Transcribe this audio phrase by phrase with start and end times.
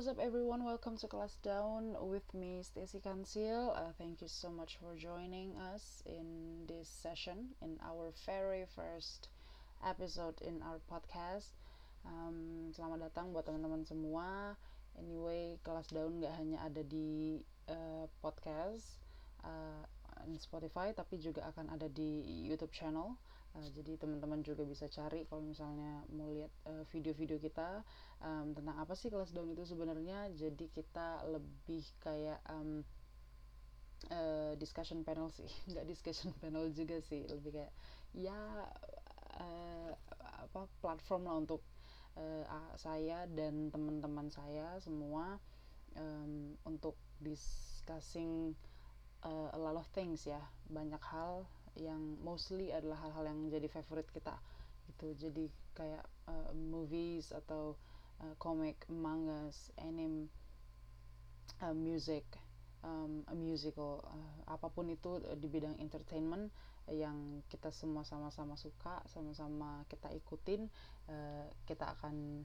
[0.00, 0.64] what's up everyone?
[0.64, 3.76] Welcome to Class Down with me, Stacy Kansil.
[3.76, 9.28] Uh, thank you so much for joining us in this session, in our very first
[9.84, 11.52] episode in our podcast.
[12.08, 14.56] Um, selamat datang buat teman-teman semua.
[14.96, 19.04] Anyway, Kelas Daun gak hanya ada di uh, podcast,
[19.44, 19.84] uh,
[20.40, 23.20] Spotify, tapi juga akan ada di YouTube channel
[23.50, 27.82] Uh, jadi teman-teman juga bisa cari kalau misalnya mau lihat uh, video-video kita
[28.22, 30.30] um, tentang apa sih kelas down itu sebenarnya.
[30.38, 32.86] Jadi kita lebih kayak um,
[34.14, 37.72] uh, discussion panel sih, nggak discussion panel juga sih, lebih kayak
[38.14, 38.38] ya
[39.38, 39.90] uh,
[40.46, 41.62] apa platform lah untuk
[42.14, 42.46] uh,
[42.78, 45.42] saya dan teman-teman saya semua
[45.98, 48.54] um, untuk discussing
[49.26, 50.40] uh, a lot of things ya,
[50.70, 54.34] banyak hal yang mostly adalah hal-hal yang jadi favorite kita
[54.90, 55.14] gitu.
[55.14, 57.78] Jadi kayak uh, movies atau
[58.22, 60.28] uh, comic mangas anime
[61.62, 62.26] uh, music
[62.84, 66.48] um, a musical uh, apa pun itu di bidang entertainment
[66.90, 70.66] yang kita semua sama-sama suka sama-sama kita ikutin
[71.06, 72.42] uh, kita akan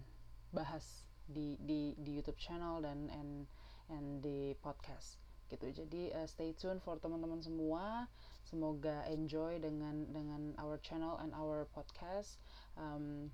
[0.53, 0.84] bahas
[1.26, 3.50] di di di YouTube channel dan and
[3.90, 5.70] and di podcast gitu.
[5.70, 8.10] Jadi uh, stay tune for teman-teman semua.
[8.46, 12.38] Semoga enjoy dengan dengan our channel and our podcast.
[12.78, 13.34] Um,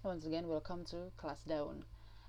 [0.00, 1.84] once again welcome to class down.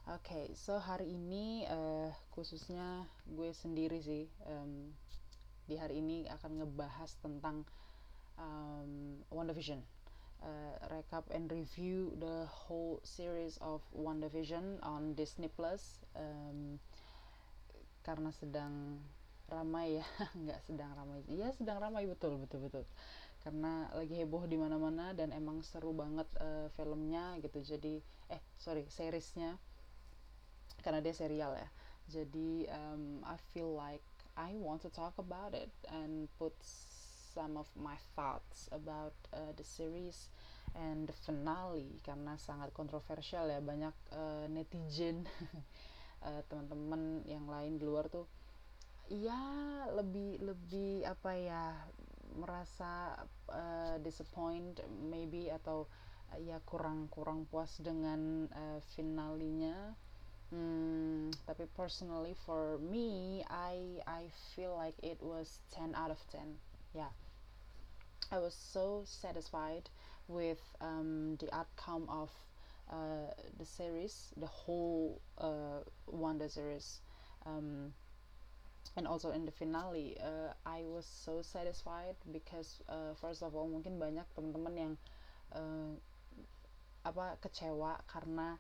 [0.06, 4.94] Oke okay, so hari ini uh, khususnya gue sendiri sih um,
[5.66, 7.66] di hari ini akan ngebahas tentang
[8.38, 9.82] um, WandaVision.
[10.46, 16.06] Uh, recap and review the whole series of WandaVision on Disney Plus.
[16.14, 16.78] Um,
[18.06, 19.02] karena sedang
[19.50, 20.06] ramai ya.
[20.46, 21.26] Nggak sedang ramai.
[21.26, 22.06] Iya sedang ramai.
[22.06, 22.86] Betul betul betul.
[23.42, 27.66] Karena lagi heboh di mana-mana dan emang seru banget uh, filmnya gitu.
[27.66, 27.98] Jadi
[28.30, 29.58] eh sorry seriesnya.
[30.86, 31.70] Karena dia serial ya.
[32.06, 34.06] Jadi um, I feel like
[34.38, 39.66] I want to talk about it and put some of my thoughts about uh, the
[39.66, 40.30] series
[40.78, 41.98] and the finale.
[42.06, 43.62] Karena sangat kontroversial ya.
[43.62, 45.26] Banyak uh, netizen
[46.26, 48.26] uh, teman-teman yang lain di luar tuh
[49.06, 49.38] ya
[49.94, 51.64] lebih lebih apa ya
[52.36, 53.22] merasa
[53.54, 55.86] uh, disappoint maybe atau
[56.34, 59.94] uh, ya kurang kurang puas dengan uh, finalinya.
[60.54, 66.62] Hmm, tapi personally for me I I feel like it was 10 out of 10
[66.94, 67.10] yeah.
[68.30, 69.90] I was so satisfied
[70.30, 72.30] with um, the outcome of
[72.90, 77.02] uh, the series the whole uh, Wonder series.
[77.46, 77.94] Um,
[78.98, 83.68] and also in the finale uh, I was so satisfied because uh, first of all
[83.68, 84.94] mungkin banyak teman-teman yang
[85.52, 85.94] uh,
[87.06, 88.58] apa kecewa karena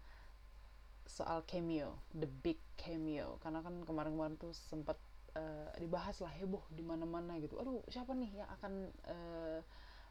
[1.05, 3.37] soal cameo the big cameo.
[3.41, 4.97] Karena kan kemarin-kemarin tuh sempat
[5.37, 7.57] uh, dibahas lah heboh di mana-mana gitu.
[7.61, 8.73] Aduh siapa nih yang akan
[9.05, 9.59] uh,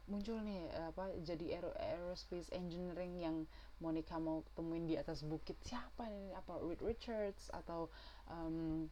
[0.05, 3.37] muncul nih apa jadi aero aerospace engineering yang
[3.81, 5.57] Monica mau temuin di atas bukit.
[5.65, 7.89] Siapa nih apa Reed Richards atau
[8.29, 8.87] um,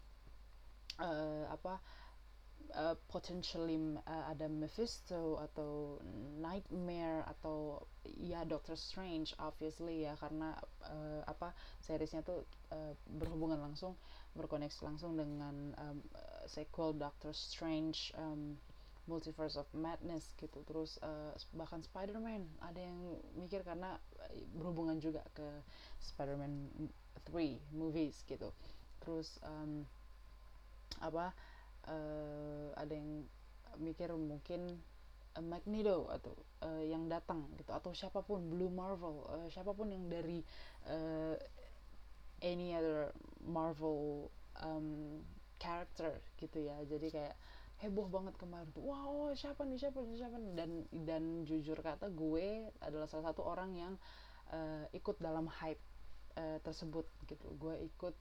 [1.00, 1.80] uh, apa
[2.76, 6.02] uh, potentially uh, ada Mephisto atau
[6.42, 12.44] Nightmare atau ya Doctor Strange obviously ya karena uh, apa seriesnya tuh
[12.74, 13.96] uh, berhubungan langsung
[14.34, 15.98] berkoneksi langsung dengan um,
[16.50, 18.58] sequel Doctor Strange um,
[19.06, 20.64] Multiverse of Madness gitu.
[20.64, 22.48] Terus uh, bahkan Spider-Man.
[22.64, 22.98] Ada yang
[23.36, 24.00] mikir karena
[24.56, 25.46] berhubungan juga ke
[26.00, 26.72] Spider-Man
[27.28, 28.52] 3 movies gitu.
[29.04, 29.84] Terus um,
[31.04, 31.36] apa
[31.90, 33.28] uh, ada yang
[33.82, 34.80] mikir mungkin
[35.36, 39.90] uh, Magneto atau uh, yang datang gitu atau siapa pun Blue Marvel uh, siapa pun
[39.90, 40.46] yang dari
[40.88, 41.36] uh,
[42.44, 43.12] any other
[43.44, 45.20] Marvel um,
[45.58, 46.76] character gitu ya.
[46.84, 47.36] Jadi kayak
[47.84, 48.88] heboh banget kemarin tuh.
[48.88, 50.54] Wow siapa nih siapa nih siapa nih?
[50.56, 50.72] Dan
[51.04, 53.94] dan jujur kata gue adalah salah satu orang yang
[54.56, 55.84] uh, ikut dalam hype
[56.40, 57.52] uh, tersebut gitu.
[57.60, 58.16] Gue ikut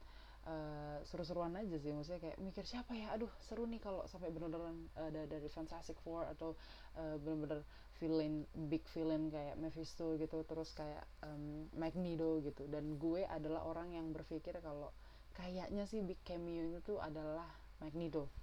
[0.51, 1.95] uh, seru-seruan aja sih.
[1.95, 3.15] Maksudnya kayak mikir siapa ya?
[3.15, 6.59] Aduh seru nih kalau sampai bener-beneran uh, dari Fantastic Four atau
[6.99, 7.63] uh, bener-bener
[8.03, 12.67] villain big villain kayak Mephisto gitu terus kayak um, Magneto gitu.
[12.67, 14.91] Dan gue adalah orang yang berpikir kalau
[15.39, 17.47] kayaknya sih big cameo itu adalah
[17.79, 18.42] Magneto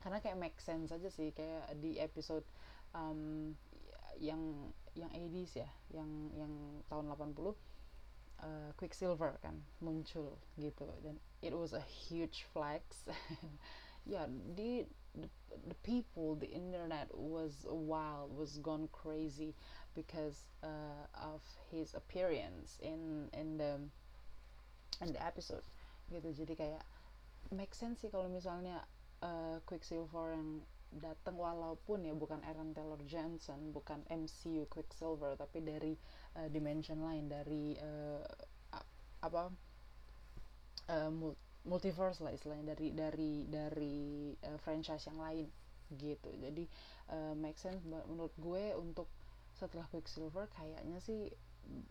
[0.00, 2.44] karena kayak make sense aja sih kayak di episode
[2.96, 3.52] um,
[4.20, 6.52] yang yang 80s ya yang yang
[6.90, 7.54] tahun 80 uh,
[8.76, 10.88] Quicksilver kan muncul gitu.
[11.04, 13.06] Dan it was a huge flex.
[14.08, 14.26] Yeah
[14.56, 15.28] the, the
[15.68, 19.54] the people the internet was wild was gone crazy
[19.94, 23.76] because uh, of his appearance in in the
[25.00, 25.62] in the episode
[26.08, 26.32] gitu.
[26.32, 26.82] Jadi kayak
[27.52, 28.82] make sense sih kalau misalnya
[29.22, 35.94] uh, Quicksilver yang datang walaupun ya bukan Aaron Taylor Johnson bukan MCU Quicksilver tapi dari
[36.34, 38.26] uh, dimension lain dari uh,
[39.22, 39.54] apa
[40.90, 41.10] uh,
[41.62, 45.46] multiverse lah istilahnya dari dari dari uh, franchise yang lain
[45.94, 46.30] gitu.
[46.38, 46.64] Jadi
[47.10, 49.06] uh, make sense menurut gue untuk
[49.54, 51.28] setelah Quicksilver kayaknya sih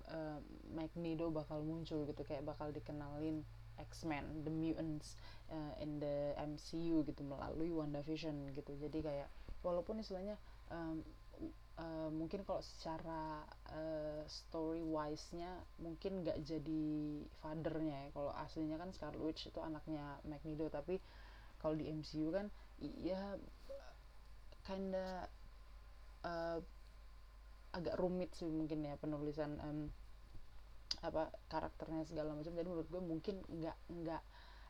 [0.09, 0.39] uh,
[0.73, 3.45] Magneto bakal muncul gitu kayak bakal dikenalin
[3.79, 5.15] X-Men, The Mutants
[5.49, 8.75] uh, in the MCU gitu melalui WandaVision gitu.
[8.75, 9.27] Jadi kayak
[9.63, 10.35] walaupun istilahnya
[10.71, 11.03] um,
[11.79, 16.85] uh, mungkin kalau secara uh, story wise-nya mungkin nggak jadi
[17.39, 18.09] fathernya ya.
[18.11, 20.99] Kalau aslinya kan Scarlet Witch itu anaknya Magneto, tapi
[21.59, 22.47] kalau di MCU kan
[22.79, 23.35] iya
[24.63, 25.27] kinda
[26.23, 26.59] uh,
[27.69, 29.93] agak rumit sih mungkin ya penulisan um,
[31.03, 32.51] apa karakternya segala macam.
[32.53, 34.23] Jadi menurut gue mungkin nggak nggak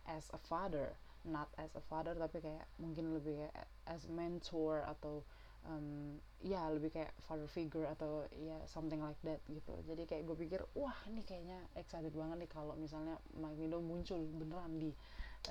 [0.09, 0.93] as a father
[1.27, 5.19] not as a father tapi kayak mungkin lebih kayak as mentor atau
[5.67, 9.75] um, ya lebih kayak father figure atau ya something like that gitu.
[9.83, 14.79] Jadi kayak gue pikir wah ini kayaknya excited banget nih kalau misalnya Magneto muncul beneran
[14.79, 14.91] di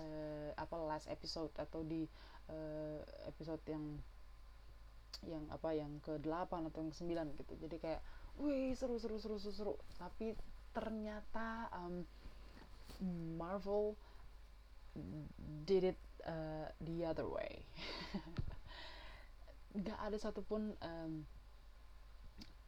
[0.01, 2.09] uh, apa last episode atau di
[2.49, 3.85] uh, episode yang
[5.27, 7.55] yang apa yang ke 8 atau yang ke 9 gitu.
[7.69, 8.01] Jadi kayak
[8.41, 9.75] wih seru seru seru seru seru.
[10.01, 10.33] Tapi
[10.75, 12.05] ternyata um,
[13.39, 13.95] Marvel
[15.65, 17.63] did it uh, the other way.
[19.79, 21.23] Nggak ada satupun um,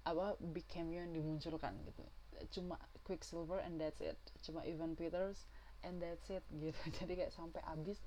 [0.06, 2.05] apa big cameo yang dimunculkan gitu.
[2.56, 4.17] Cuma Quicksilver and that's it.
[4.41, 5.44] Cuma Evan Peters
[5.85, 6.79] and that's it gitu.
[7.03, 8.00] Jadi kayak sampai abis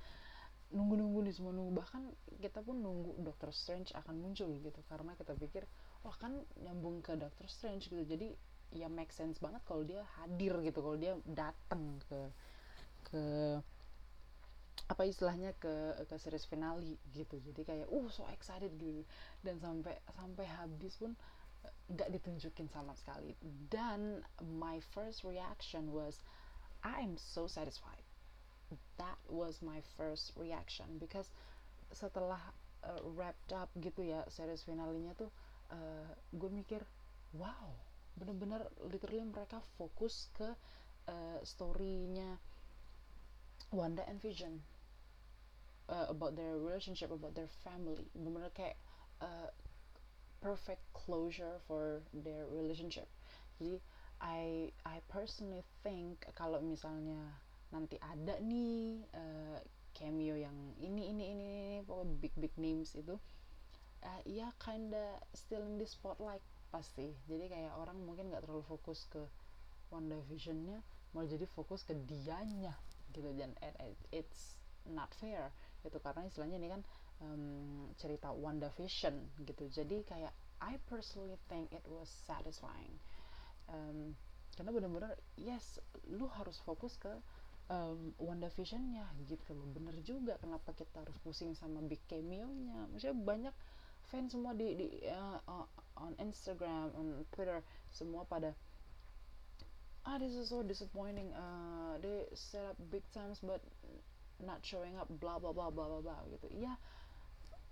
[0.74, 1.78] nunggu-nunggu nih semua nunggu.
[1.78, 2.04] Bahkan
[2.42, 4.80] kita pun nunggu Doctor Strange akan muncul gitu.
[4.90, 5.68] Karena kita pikir
[6.02, 8.04] wah kan nyambung ke Doctor Strange gitu.
[8.08, 8.34] Jadi
[8.74, 12.20] ya make sense banget kalau dia hadir gitu kalau dia datang ke
[13.08, 13.24] ke
[14.90, 17.40] apa istilahnya ke ke series finale gitu.
[17.40, 19.06] Jadi kayak uh so excited gitu.
[19.46, 21.16] Dan sampai sampai habis pun
[21.64, 23.38] eh, nggak ditunjukin sama sekali.
[23.72, 26.20] Dan my first reaction was
[26.84, 28.04] I am so satisfied.
[29.00, 31.00] That was my first reaction.
[31.00, 31.32] Because
[31.94, 32.42] setelah
[32.84, 35.32] uh, wrapped up gitu ya series finalnya tuh
[35.72, 36.82] uh, gue mikir
[37.38, 37.72] wow
[38.18, 40.54] bener-bener literally mereka fokus ke
[41.10, 42.38] uh, storynya
[43.74, 44.62] Wanda and Vision
[45.90, 48.06] uh, about their relationship about their family.
[48.14, 48.78] Bener-bener kayak
[49.22, 49.50] uh,
[50.44, 53.10] perfect closure for their relationship.
[53.58, 53.82] Jadi
[54.24, 57.20] I I personally think kalau misalnya
[57.74, 59.58] nanti ada nih uh,
[59.98, 63.18] cameo yang ini ini ini, ini pokoknya big big names itu
[64.06, 66.44] uh, ya kinda still in the spotlight
[66.74, 69.22] pasti jadi kayak orang mungkin nggak terlalu fokus ke
[69.94, 70.82] WandaVisionnya
[71.14, 72.74] malah jadi fokus ke dianya
[73.14, 73.30] gitu.
[73.38, 73.54] Dan
[74.10, 74.58] it's
[74.90, 75.54] not fair
[75.86, 76.82] gitu karena istilahnya ini kan
[77.22, 79.70] um, cerita WandaVision gitu.
[79.70, 80.34] Jadi kayak
[80.64, 82.98] I personally think it was satisfying.
[83.70, 84.18] Um,
[84.58, 85.78] karena bener-bener yes
[86.10, 87.14] lu harus fokus ke
[87.70, 89.70] um, WandaVisionnya gitu loh.
[89.70, 92.90] Bener juga kenapa kita harus pusing sama big cameo-nya.
[92.90, 93.56] Maksudnya banyak
[94.10, 95.68] fans semua di, di uh,
[95.98, 97.62] on Instagram on Twitter
[97.94, 98.54] semua pada
[100.04, 103.64] ah this is so disappointing uh, they set up big times but
[104.44, 106.52] not showing up blah blah blah blah blah blah gitu.
[106.52, 106.76] Ya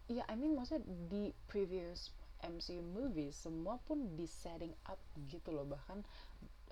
[0.07, 5.67] ya I mean maksudnya di previous MCU movies semua pun di setting up gitu loh.
[5.67, 5.99] Bahkan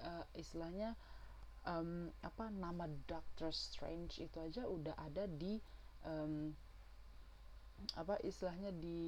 [0.02, 0.96] uh, istilahnya
[1.68, 5.60] um, apa nama Doctor Strange itu aja udah ada di
[6.08, 6.56] um,
[7.96, 9.02] apa istilahnya di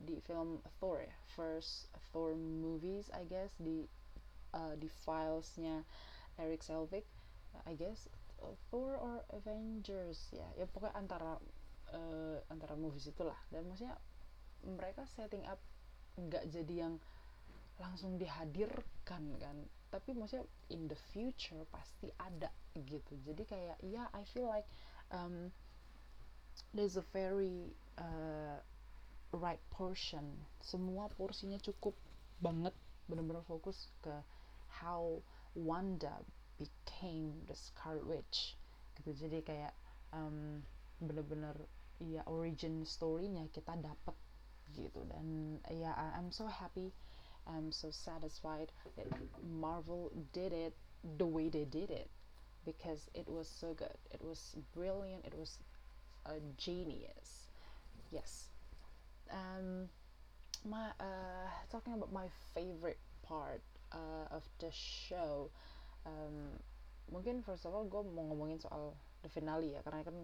[0.00, 3.88] di film Thor ya first Thor movies I guess di
[4.52, 5.82] uh, di filesnya
[6.36, 7.04] Eric Selvig
[7.64, 8.08] I guess
[8.42, 10.44] uh, Thor or Avengers ya.
[10.58, 11.32] Ya pokoknya antara
[11.94, 13.38] uh, antara movies itulah.
[13.48, 13.96] Dan maksudnya
[14.66, 15.60] mereka setting up
[16.16, 16.94] nggak jadi yang
[17.80, 19.56] langsung dihadirkan kan.
[19.88, 23.16] Tapi maksudnya in the future pasti ada gitu.
[23.24, 24.68] Jadi kayak ya yeah, I feel like
[25.08, 25.54] um,
[26.74, 28.60] there's a very uh,
[29.32, 30.24] right portion.
[30.60, 31.94] Semua porsinya cukup
[32.40, 32.74] banget.
[33.06, 34.12] Benar-benar fokus ke
[34.82, 35.22] how
[35.54, 36.20] Wanda
[36.58, 38.58] became the Scarlet Witch
[39.00, 39.14] gitu.
[39.14, 39.72] Jadi kayak
[40.12, 40.60] um,
[41.00, 41.54] bener-bener
[41.96, 44.16] ya origin story-nya kita dapat
[44.74, 45.00] gitu.
[45.08, 46.92] Dan ya I'm so happy
[47.46, 49.06] I'm so satisfied that
[49.42, 50.74] Marvel did it
[51.18, 52.10] the way they did it
[52.64, 53.94] because it was so good.
[54.10, 55.24] It was brilliant.
[55.24, 55.58] It was
[56.26, 57.48] a genius.
[58.10, 58.50] Yes.
[59.30, 59.88] Um
[60.66, 65.50] my uh talking about my favorite part uh, of the show
[66.06, 66.58] um
[67.12, 70.16] mungkin first of all gue mau ngomongin soal the finale ya karena kan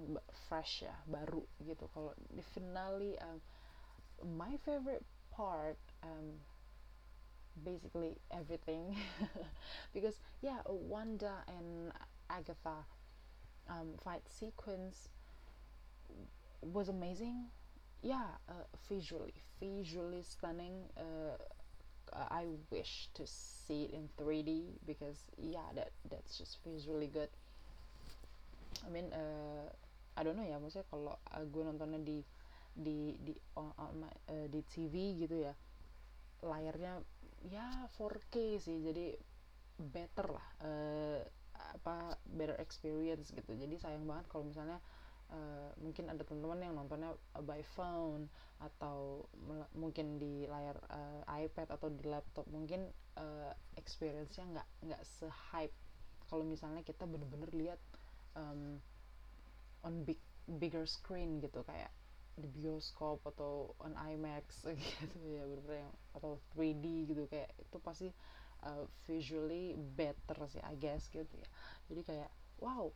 [0.51, 1.87] fresh ya baru gitu.
[1.95, 3.39] Kalau the finale um,
[4.25, 5.05] my favorite
[5.35, 6.41] part um,
[7.65, 8.97] basically everything
[9.95, 11.93] because yeah Wanda and
[12.31, 12.85] Agatha
[13.69, 15.09] um, fight sequence
[16.63, 17.49] was amazing.
[18.03, 20.91] Yeah uh, visually visually stunning.
[20.99, 21.39] Uh,
[22.13, 27.31] I wish to see it in 3D because yeah that that's just visually good.
[28.85, 29.71] I mean uh,
[30.17, 32.21] I don't know ya maksudnya kalau uh, gue nontonnya di
[32.73, 35.53] di di on, on my, uh, di TV gitu ya
[36.43, 37.01] layarnya
[37.49, 39.15] ya 4K sih jadi
[39.79, 41.21] better lah uh,
[41.79, 43.53] apa better experience gitu.
[43.57, 44.79] Jadi sayang banget kalau misalnya
[45.81, 48.29] mungkin ada teman-teman yang nontonnya by phone
[48.61, 49.27] atau
[49.73, 52.45] mungkin di layar uh, iPad atau di laptop.
[52.49, 52.87] Mungkin
[53.17, 55.75] uh, experience-nya nggak nggak se hype
[56.29, 57.81] kalau misalnya kita bener-bener lihat
[58.37, 58.81] um,
[59.85, 61.93] on big bigger screen gitu kayak
[62.33, 68.09] di bioskop atau on IMAX gitu ya bener-bener yang atau 3D gitu kayak itu pasti
[68.65, 71.49] uh, visually better sih I guess gitu ya.
[71.93, 72.31] Jadi kayak
[72.65, 72.89] wow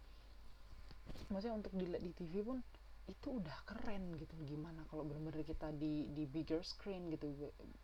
[1.30, 2.58] maksudnya untuk dilihat di TV pun
[3.06, 4.34] itu udah keren gitu.
[4.42, 7.30] Gimana kalau bener-bener kita di di bigger screen gitu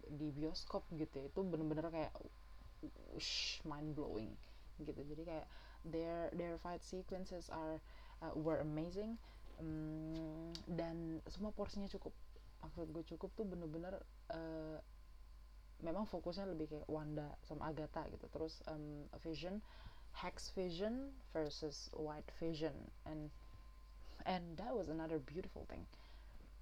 [0.06, 2.12] di bioskop gitu ya itu bener-bener kayak
[3.14, 4.34] ush, mind blowing
[4.82, 4.98] gitu.
[4.98, 5.46] Jadi kayak
[5.86, 7.78] their their fight sequences are
[8.22, 9.14] uh, were amazing.
[9.62, 12.10] Um, dan semua porsinya cukup.
[12.62, 13.94] Maksud gue cukup tuh bener-bener
[14.30, 14.78] uh,
[15.82, 18.26] memang fokusnya lebih kayak Wanda sama Agatha gitu.
[18.30, 19.62] Terus um, Vision
[20.12, 22.74] Hex Vision versus White Vision
[23.06, 23.30] and
[24.26, 25.82] and that was another beautiful thing.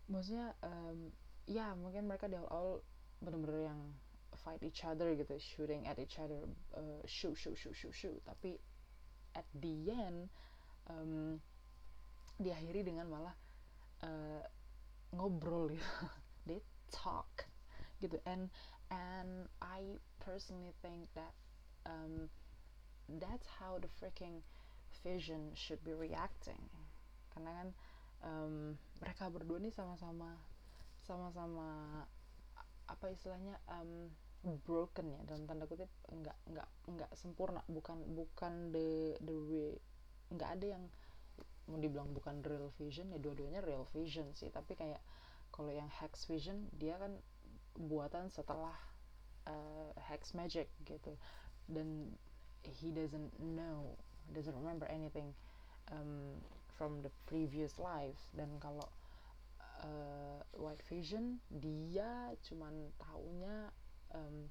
[0.09, 1.13] Maksudnya um,
[1.45, 2.81] ya mungkin mereka di awal
[3.21, 3.81] bener-bener yang
[4.41, 8.21] fight each other gitu shooting at each other uh, shoot shoot shoot shoot shoot.
[8.25, 8.57] Tapi
[9.37, 10.33] at the end
[10.89, 11.39] um,
[12.41, 13.37] diakhiri dengan malah
[14.03, 14.43] uh,
[15.13, 15.85] ngobrol gitu
[16.49, 17.45] they talk
[18.01, 18.17] gitu.
[18.25, 18.49] And
[18.89, 21.37] and I personally think that
[21.85, 22.33] um,
[23.19, 24.45] that's how the freaking
[25.03, 26.61] vision should be reacting.
[27.33, 27.69] Karena kan
[28.23, 28.55] um,
[29.01, 30.37] mereka berdua nih sama-sama
[31.01, 32.05] sama-sama
[32.87, 34.11] apa istilahnya um,
[34.67, 37.65] broken ya dalam tanda kutip nggak nggak nggak sempurna.
[37.67, 39.71] Bukan bukan the the way
[40.31, 40.85] nggak ada yang
[41.71, 44.51] mau dibilang bukan real vision ya dua-duanya real vision sih.
[44.53, 45.01] Tapi kayak
[45.51, 47.19] kalau yang hex vision dia kan
[47.79, 48.75] buatan setelah
[49.47, 51.15] uh, hex magic gitu.
[51.71, 52.19] Dan
[52.63, 53.97] he doesn't know
[54.35, 55.35] doesn't remember anything
[55.91, 56.39] um,
[56.77, 58.87] from the previous life dan kalau
[59.83, 63.75] uh, White Vision dia cuman tahunya
[64.15, 64.49] um,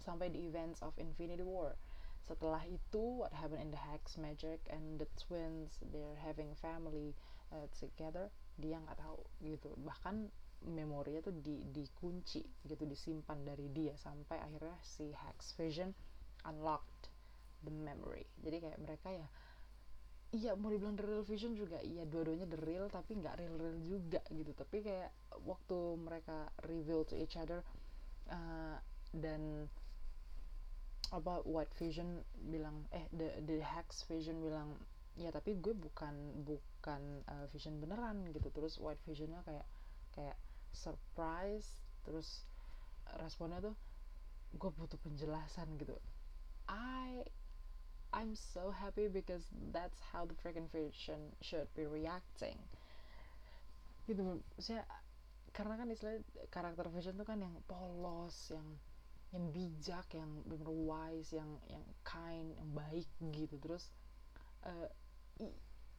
[0.00, 1.76] sampai di events of Infinity War.
[2.24, 7.12] Setelah itu what happened in the Hex Magic and the twins they're having family
[7.52, 8.32] uh, together.
[8.56, 9.74] Dia nggak tahu gitu.
[9.82, 15.96] Bahkan memorinya tuh di dikunci gitu disimpan dari dia sampai akhirnya si Hex Vision
[16.44, 17.12] unlocked
[17.64, 18.24] the memory.
[18.40, 19.28] Jadi kayak mereka ya
[20.30, 23.78] iya mau dibilang the real vision juga iya dua-duanya the real tapi nggak real real
[23.82, 24.52] juga gitu.
[24.54, 25.10] Tapi kayak
[25.44, 27.66] waktu mereka reveal to each other
[28.30, 28.78] uh,
[29.10, 29.66] dan
[31.10, 34.78] apa white vision bilang eh the the hex vision bilang
[35.18, 36.14] ya tapi gue bukan
[36.46, 38.48] bukan uh, vision beneran gitu.
[38.54, 39.66] Terus white visionnya kayak
[40.14, 40.38] kayak
[40.70, 41.66] surprise
[42.06, 42.46] terus
[43.18, 43.74] responnya tuh
[44.54, 45.94] gue butuh penjelasan gitu
[46.70, 47.26] I
[48.14, 49.42] I'm so happy because
[49.74, 52.58] that's how the freaking vision should be reacting.
[54.06, 54.86] Gitu maksudnya
[55.50, 56.22] karena kan istilah
[56.54, 58.78] karakter vision tuh kan yang polos yang
[59.30, 63.58] yang bijak yang bener wise yang yang kind yang baik gitu.
[63.58, 63.90] Terus
[64.66, 64.90] uh,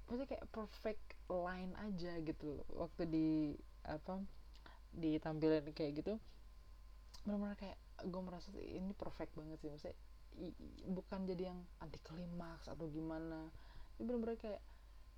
[0.07, 3.29] maksudnya kayak perfect line aja gitu waktu di
[3.87, 4.19] apa
[4.91, 6.19] ditampilin kayak gitu
[7.23, 9.71] benar-benar kayak gue merasa ini perfect banget sih.
[9.71, 9.95] Maksudnya
[10.87, 13.51] bukan jadi yang anti klimaks atau gimana.
[13.99, 14.61] Ini benar-benar kayak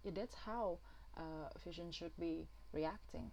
[0.03, 0.79] ya yeah, that's how
[1.15, 3.32] uh, vision should be reacting.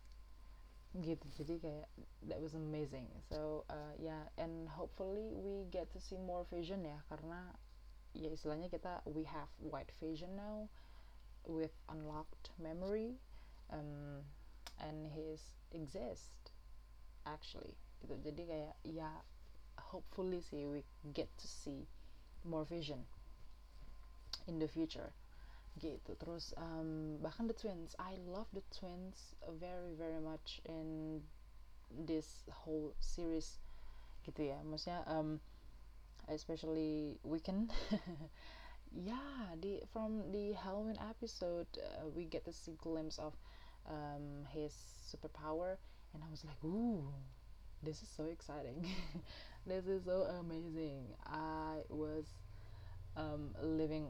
[0.94, 1.88] Gitu jadi kayak
[2.26, 3.10] that was amazing.
[3.30, 7.54] So uh, yeah and hopefully we get to see more vision ya karena
[8.14, 10.66] ya istilahnya kita we have white vision now
[11.46, 13.18] with unlocked memory
[13.70, 14.26] um,
[14.78, 16.54] and his exist
[17.26, 17.74] actually.
[18.02, 19.10] Gitu jadi kayak ya
[19.90, 21.86] hopefully sih we get to see
[22.44, 23.04] more vision
[24.46, 25.10] in the future.
[25.78, 26.14] Gitu.
[26.18, 27.94] Terus um, bahkan the twins.
[27.98, 31.20] I love the twins very very much in
[31.90, 33.58] this whole series.
[34.22, 34.58] Gitu ya.
[34.62, 35.42] Maksudnya um,
[36.30, 37.70] especially Weekend.
[38.90, 43.38] Yeah the from the halloween episode uh, we get to see glimpse of
[43.86, 44.74] um, his
[45.06, 45.78] superpower.
[46.10, 47.06] And i was like ooh
[47.82, 48.84] this is so exciting
[49.66, 51.04] this is so amazing.
[51.26, 52.24] I was
[53.16, 54.08] um, living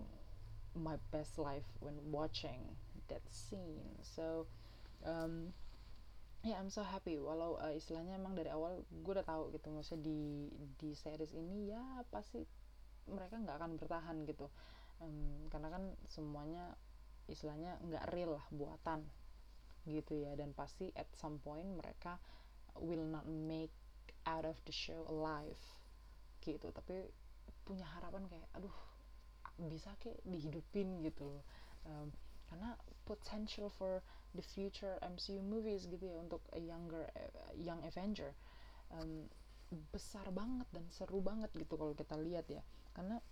[0.75, 2.63] my best life when watching
[3.09, 3.99] that scene.
[4.03, 4.47] So
[5.05, 5.53] um,
[6.43, 7.19] yeah, I'm so happy.
[7.19, 9.69] Walau uh, istilahnya emang dari awal gue udah tahu gitu.
[9.75, 10.21] Maksudnya di
[10.79, 12.47] di series ini ya pasti
[13.11, 14.47] mereka nggak akan bertahan gitu.
[15.01, 16.77] Um, karena kan semuanya
[17.27, 19.03] istilahnya nggak real lah buatan
[19.89, 20.39] gitu ya.
[20.39, 22.17] Dan pasti at some point mereka
[22.79, 23.75] will not make
[24.27, 25.61] out of the show alive
[26.45, 26.73] gitu.
[26.73, 27.09] Tapi
[27.65, 28.75] punya harapan kayak aduh
[29.61, 31.45] bisa kayak dihidupin gitu
[31.85, 32.09] um,
[32.49, 32.75] karena
[33.05, 34.01] potential for
[34.35, 38.35] the future MCU movies gitu ya untuk a younger uh, young Avenger
[38.91, 39.31] um,
[39.95, 42.63] besar banget dan seru banget gitu kalau kita lihat ya.
[42.91, 43.23] Karena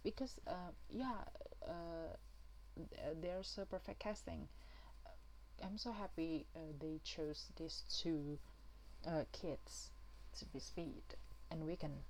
[0.00, 1.20] because uh, yeah
[1.68, 2.16] uh,
[3.20, 4.48] they're so perfect casting.
[5.60, 8.40] I'm so happy uh, they chose these two
[9.06, 9.90] uh, kids
[10.36, 11.04] to be Speed
[11.50, 12.04] and Wiccan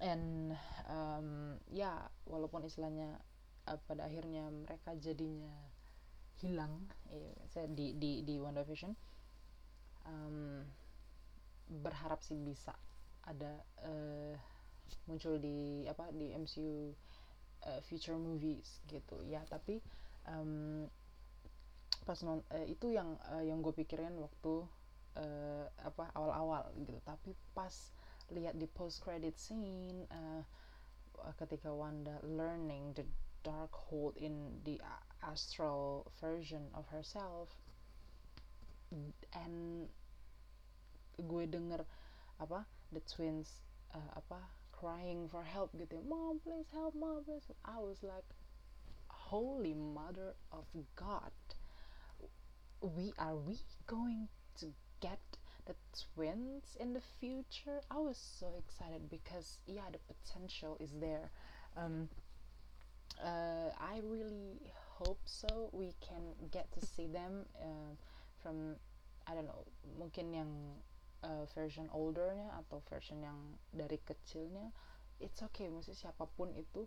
[0.00, 0.52] and
[0.90, 3.16] um, ya walaupun istilahnya
[3.68, 5.52] uh, pada akhirnya mereka jadinya
[6.36, 8.92] hilang ya, saya di di di WandaVision
[10.04, 10.60] um,
[11.80, 12.76] berharap sih bisa
[13.26, 14.34] ada uh,
[15.10, 16.94] muncul di apa di MCU
[17.66, 19.18] uh, future movies gitu.
[19.26, 19.82] Ya tapi
[20.30, 20.86] um,
[22.06, 24.62] pas non uh, itu yang uh, yang gue pikirin waktu
[25.16, 26.96] uh, apa awal-awal gitu.
[27.02, 27.72] Tapi pas
[28.30, 30.42] lihat di post credit scene uh,
[31.40, 33.06] ketika Wanda learning the
[33.46, 34.82] dark hold in the
[35.22, 37.54] astral version of herself
[39.34, 39.86] and
[41.16, 41.82] gue denger
[42.42, 47.80] apa the twins uh, apa crying for help gitu mom please help mom please I
[47.80, 48.26] was like
[49.08, 51.32] holy mother of God
[52.82, 53.56] we are we
[53.88, 54.28] going
[54.60, 55.20] to get
[55.66, 55.74] the
[56.14, 57.80] twins in the future?
[57.90, 61.30] I was so excited because yeah the potential is there.
[61.76, 62.08] Um,
[63.22, 64.60] uh, I really
[64.98, 67.94] hope so we can get to see them uh,
[68.42, 68.76] from
[69.26, 69.66] I don't know
[69.98, 70.50] mungkin yang
[71.24, 74.72] uh, version oldernya atau version yang dari kecilnya.
[75.20, 76.84] It's okay maksudnya siapa pun itu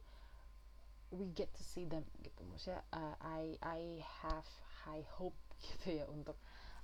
[1.10, 2.46] we get to see them gitu.
[2.46, 4.48] Maksudnya uh, I I have
[4.86, 6.38] high hope gitu ya untuk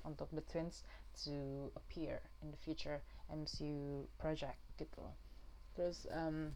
[0.06, 0.86] untuk the twins
[1.24, 3.00] to appear in the future
[3.32, 5.08] MCU project gitu
[5.76, 6.52] terus um,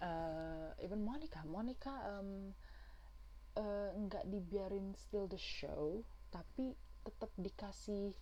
[0.00, 2.52] uh, even Monica Monica um,
[3.56, 8.12] uh, nggak dibiarin still the show tapi tetap dikasih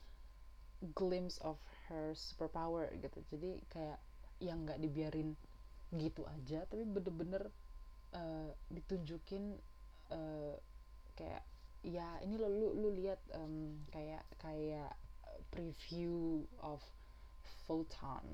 [0.92, 1.56] glimpse of
[1.88, 3.24] her superpower gitu.
[3.32, 3.98] Jadi kayak
[4.42, 5.32] yang nggak dibiarin
[5.94, 7.48] gitu aja tapi bener-bener
[8.12, 9.56] uh, ditunjukin
[10.10, 10.54] uh,
[11.14, 11.46] kayak
[11.86, 14.90] ya ini lo lu lu lihat um, kayak kayak
[15.54, 16.82] preview of
[17.64, 18.26] photon.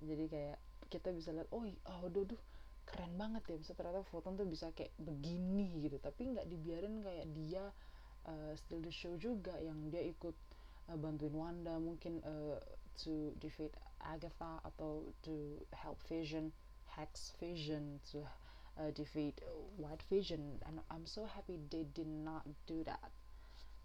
[0.00, 2.40] Jadi kayak kita bisa lihat oh oh duh, duh
[2.88, 3.56] keren banget ya.
[3.60, 6.00] Bisa ternyata photon tuh bisa kayak begini gitu.
[6.00, 7.68] Tapi nggak dibiarin kayak dia
[8.24, 10.34] uh, still the show juga yang dia ikut
[10.88, 12.58] uh, bantuin Wanda mungkin uh,
[13.04, 16.50] to defeat Agatha atau to help Vision
[16.96, 18.26] Hex Vision to
[18.76, 19.40] uh, defeat
[19.78, 23.10] White Vision and I'm so happy they did not do that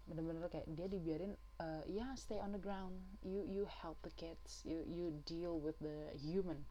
[0.08, 2.96] bener-bener kayak dia dibiarin uh, ya yeah, stay on the ground.
[3.20, 4.64] You you help the kids.
[4.64, 6.64] You you deal with the human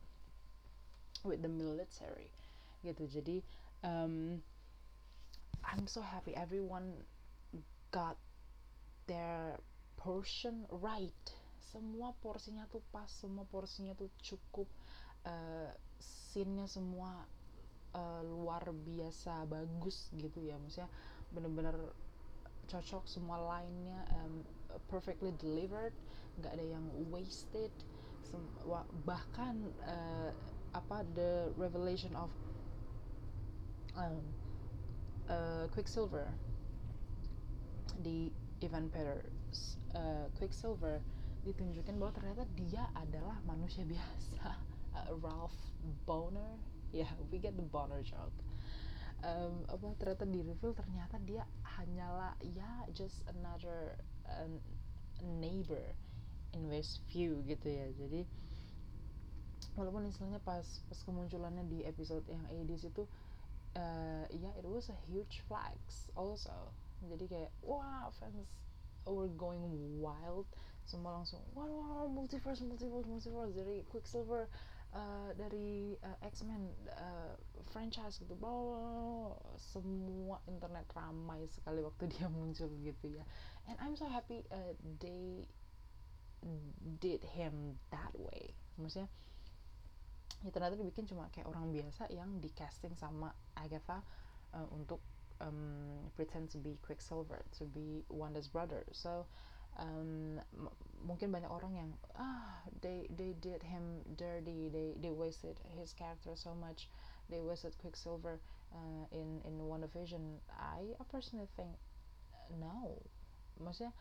[1.21, 2.33] with the military.
[2.81, 3.05] Gitu.
[3.05, 3.37] Jadi
[3.85, 4.41] um,
[5.61, 7.05] I'm so happy everyone
[7.93, 8.17] got
[9.05, 9.61] their
[10.01, 11.25] portion right.
[11.61, 14.65] Semua porsinya tuh pas semua porsinya tuh cukup
[15.27, 15.69] uh,
[16.01, 17.27] scene-nya semua
[17.93, 20.57] uh, luar biasa bagus gitu ya.
[20.57, 20.89] Maksudnya
[21.29, 21.75] bener-bener
[22.67, 24.43] cocok semua line-nya um,
[24.91, 25.95] perfectly delivered
[26.37, 27.71] nggak ada yang wasted
[29.07, 29.55] bahkan
[29.87, 30.29] uh,
[30.75, 32.27] apa the revelation of
[33.95, 34.19] um,
[35.31, 36.27] uh, Quicksilver
[38.03, 38.29] di
[38.61, 39.79] Evan Peters.
[39.95, 40.99] Uh, Quicksilver
[41.47, 44.59] ditunjukin bahwa ternyata dia adalah manusia biasa.
[44.91, 45.55] Uh, Ralph
[46.03, 46.59] Boner
[46.91, 48.46] ya yeah, we get the Boner joke
[49.25, 51.43] um, apa ternyata di reveal ternyata dia
[51.77, 54.49] hanyalah ya just another uh,
[55.23, 55.95] neighbor
[56.53, 57.87] in Westview gitu ya.
[57.97, 58.25] Jadi
[59.77, 63.03] walaupun istilahnya pas pas kemunculannya di episode yang 80s itu
[63.77, 66.73] uh, ya yeah, it was a huge flags also.
[67.05, 68.49] Jadi kayak wah fans
[69.05, 69.69] were going
[70.01, 70.49] wild.
[70.87, 73.53] Semua langsung wah, wah multiverse multiverse multiverse.
[73.53, 74.49] Dari Quicksilver
[74.93, 77.35] uh, dari uh, X-Men uh,
[77.71, 78.35] franchise gitu.
[78.37, 83.23] Blah, semua internet ramai sekali waktu dia muncul gitu ya.
[83.67, 85.47] And I'm so happy uh, they
[87.01, 88.53] did him that way.
[88.77, 89.09] Maksudnya
[90.45, 94.05] ya ternyata dibikin cuma kayak orang biasa yang di casting sama Agatha
[94.53, 95.01] uh, untuk
[95.41, 98.85] um, pretend to be Quicksilver to be Wanda's brother.
[98.93, 99.25] So
[99.77, 100.41] um,
[101.05, 106.33] mungkin banyak orang yang ah they they did him dirty they they wasted his character
[106.33, 106.89] so much
[107.29, 108.39] they wasted Quicksilver
[108.73, 110.39] uh, in in WandaVision.
[110.51, 111.75] I personally think
[112.55, 113.03] no.
[113.59, 113.91] Maksudnya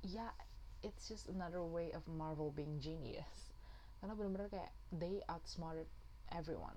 [0.00, 0.32] ya
[0.80, 3.52] it's just another way of Marvel being genius.
[4.00, 5.88] Karena benar-benar kayak they outsmarted
[6.32, 6.76] everyone.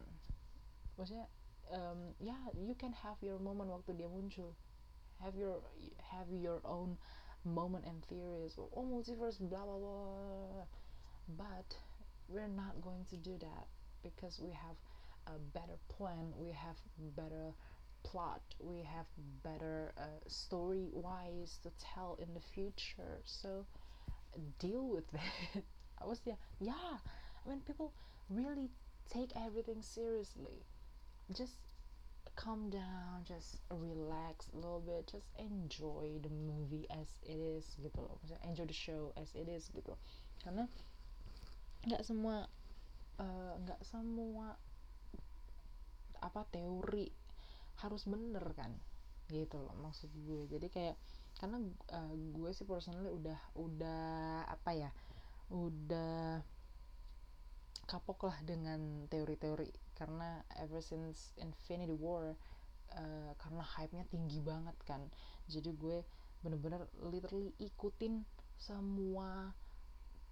[1.00, 1.28] Maksudnya
[1.72, 4.52] um, yeah, you can have your moment waktu dia muncul.
[5.24, 5.64] Have your
[6.12, 7.00] have your own
[7.46, 10.66] moment and theories oh multiverse blah blah blah.
[11.38, 11.78] But
[12.28, 13.68] we're not going to do that
[14.04, 14.76] because we have
[15.28, 16.76] a better plan we have
[17.16, 17.54] better
[18.04, 19.06] plot we have
[19.44, 23.22] better uh, story wise to tell in the future.
[23.24, 23.66] So
[24.60, 25.06] deal with
[25.56, 25.64] it.
[26.02, 26.74] I was yeah yeah.
[27.46, 27.94] I mean people
[28.30, 28.70] really
[29.12, 30.66] take everything seriously.
[31.36, 31.54] Just
[32.34, 38.00] calm down just relax a little bit just enjoy the movie as it is gitu
[38.00, 38.18] loh.
[38.24, 39.94] Maksudnya enjoy the show as it is gitu.
[40.42, 40.66] Karena
[41.84, 42.48] nggak semua
[43.20, 44.56] uh, nggak uh, semua
[46.24, 47.12] apa teori
[47.84, 48.72] harus bener kan
[49.32, 50.48] gitu loh maksud gue.
[50.48, 50.96] Jadi kayak
[51.38, 51.60] karena
[51.92, 54.90] uh, gue sih personally udah udah apa ya
[55.52, 56.42] udah
[57.84, 62.34] kapok lah dengan teori-teori karena ever since Infinity War
[62.94, 65.02] uh, karena hype-nya tinggi banget kan.
[65.50, 66.02] Jadi gue
[66.44, 68.28] bener-bener literally ikutin
[68.60, 69.56] semua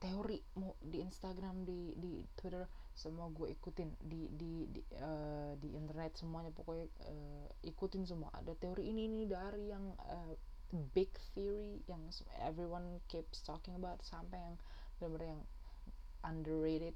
[0.01, 2.65] teori mau di Instagram di di Twitter
[2.97, 3.89] semua gue ikutin.
[4.01, 8.33] Di di di, uh, di internet semuanya pokoknya uh, ikutin semua.
[8.33, 10.33] Ada teori ini ini dari yang uh,
[10.95, 12.07] big theory yang
[12.39, 14.55] everyone keeps talking about sampai yang
[14.97, 15.43] benar-benar yang
[16.23, 16.95] underrated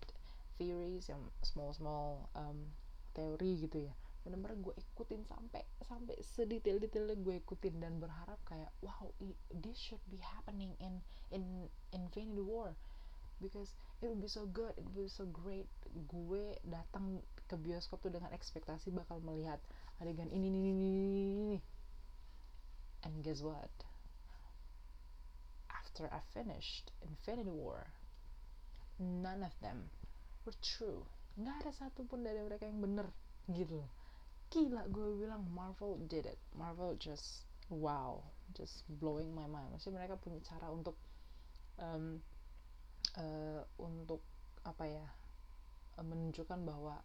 [0.55, 2.71] theories yang small small um,
[3.15, 3.93] teori gitu ya.
[4.25, 9.05] Benar-benar gue ikutin sampai sampai sedetail-detailnya gue ikutin dan berharap kayak wow
[9.53, 12.73] this should be happening in in Infinity War.
[13.43, 15.67] Because it will be so good it will be so great
[16.07, 19.61] gue datang ke bioskop tuh dengan ekspektasi bakal melihat
[20.01, 21.59] adegan ini ini ini ini.
[23.05, 23.69] And guess what?
[25.69, 27.93] After I finished Infinity War,
[28.97, 29.93] none of them
[30.45, 31.01] were true.
[31.35, 33.09] Nggak ada satupun dari mereka yang bener
[33.51, 33.83] gitu.
[34.53, 36.39] Gila gue bilang Marvel did it.
[36.55, 38.21] Marvel just wow,
[38.53, 39.73] just blowing my mind.
[39.73, 40.95] Maksudnya mereka punya cara untuk
[41.81, 42.21] um,
[43.17, 44.21] uh, untuk
[44.65, 45.05] apa ya
[46.01, 46.99] menunjukkan bahwa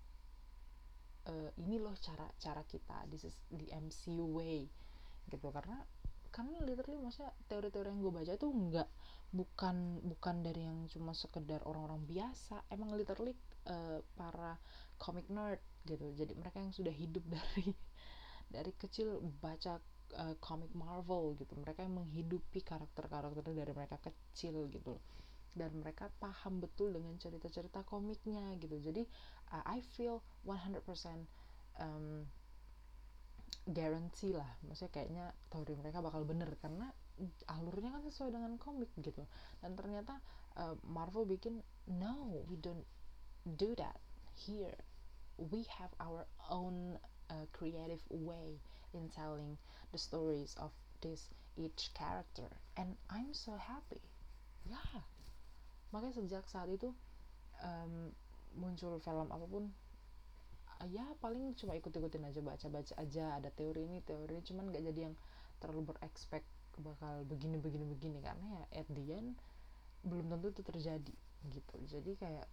[1.29, 4.66] uh, ini loh cara cara kita this is the MCU way
[5.31, 5.85] gitu karena
[6.30, 8.88] karena literally maksudnya teori-teori yang gue baca itu enggak
[9.30, 12.66] bukan bukan dari yang cuma sekedar orang-orang biasa.
[12.70, 13.34] Emang literally
[13.70, 14.58] uh, para
[14.98, 16.10] comic nerd gitu.
[16.14, 17.70] Jadi mereka yang sudah hidup dari
[18.50, 19.78] dari kecil baca
[20.18, 21.54] uh, comic Marvel gitu.
[21.54, 24.98] Mereka yang menghidupi karakter-karakter dari mereka kecil gitu.
[25.54, 28.78] Dan mereka paham betul dengan cerita-cerita komiknya gitu.
[28.82, 29.06] Jadi
[29.54, 30.82] uh, I feel 100%
[31.78, 32.26] um,
[33.68, 34.48] guarantee lah.
[34.64, 36.88] Maksudnya kayaknya teori mereka bakal bener karena
[37.52, 39.24] alurnya kan sesuai dengan komik gitu.
[39.60, 40.20] Dan ternyata
[40.56, 42.86] uh, Marvel bikin no we don't
[43.44, 44.00] do that
[44.36, 44.76] here.
[45.40, 47.00] We have our own
[47.32, 48.60] uh, creative way
[48.92, 49.56] in telling
[49.92, 52.48] the stories of this each character.
[52.76, 54.04] And I'm so happy.
[54.68, 55.04] Ya yeah.
[55.90, 56.94] makanya sejak saat itu
[57.66, 58.14] um,
[58.54, 59.70] muncul film apa pun
[60.88, 64.44] ya paling cuma ikut-ikutin aja baca-baca aja ada teori ini teori ini.
[64.44, 65.14] Cuman gak jadi yang
[65.60, 66.40] terlalu berekspek
[66.80, 69.36] bakal begini begini begini karena ya at the end
[70.00, 71.14] belum tentu itu terjadi
[71.52, 71.76] gitu.
[71.84, 72.48] Jadi kayak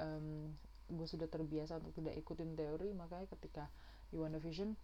[0.00, 3.66] um, gue sudah terbiasa untuk tidak ikutin teori makanya ketika
[4.08, 4.78] di Vision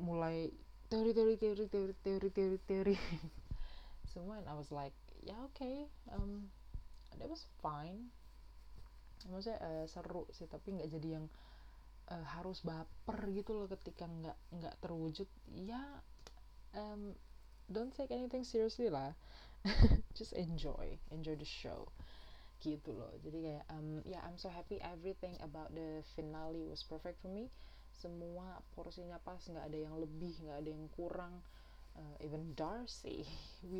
[0.00, 0.48] mulai
[0.88, 2.96] teori teori teori teori teori teori teori
[4.12, 5.86] semua and I was like ya yeah, oke okay,
[6.16, 6.48] um,
[7.20, 8.10] that was fine.
[9.28, 11.30] Maksudnya uh, seru sih tapi nggak jadi yang
[12.12, 15.80] uh, harus baper gitu loh ketika nggak nggak terwujud ya
[16.76, 17.16] um,
[17.72, 19.16] don't take anything seriously lah.
[20.18, 21.88] Just enjoy enjoy the show
[22.62, 23.10] gitu loh.
[23.22, 27.30] Jadi kayak um, ya yeah, I'm so happy everything about the finale was perfect for
[27.30, 27.48] me.
[27.94, 31.42] Semua porsinya pas nggak ada yang lebih nggak ada yang kurang.
[31.92, 33.28] Uh, even Darcy
[33.68, 33.78] we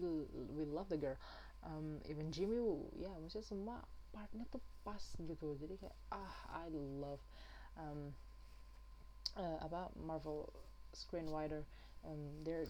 [0.53, 1.19] we love the girl.
[1.63, 3.77] Um, even Jimmy Woo ya yeah, maksudnya semua
[4.11, 5.59] partnya tuh pas gitu.
[5.59, 7.23] Jadi kayak ah I love
[7.79, 8.15] um,
[9.37, 10.49] uh, apa Marvel
[10.93, 11.65] screenwriter
[12.05, 12.69] um, they're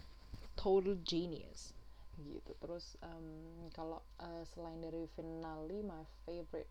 [0.57, 1.73] total genius.
[2.21, 2.53] Gitu.
[2.61, 6.69] Terus um, kalau uh, selain dari finale my favorite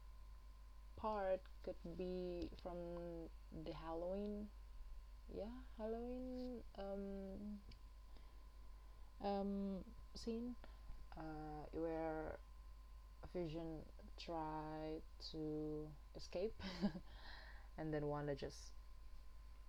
[0.95, 2.77] part could be from
[3.65, 4.47] the Halloween.
[5.31, 7.05] Yeah Halloween um,
[9.23, 9.51] um,
[10.13, 10.55] scene
[11.17, 12.35] uh, where
[13.33, 13.79] Vision
[14.19, 16.53] tried to escape
[17.77, 18.71] and then want to just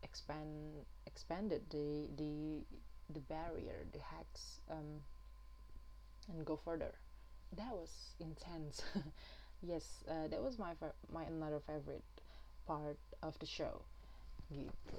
[0.03, 2.65] expand expanded the the
[3.12, 5.01] the barrier the hex um,
[6.29, 6.95] and go further.
[7.57, 8.83] That was intense.
[9.65, 10.75] Yes uh, that was my
[11.15, 12.03] my another favorite
[12.67, 13.87] part of the show.
[14.51, 14.99] Gitu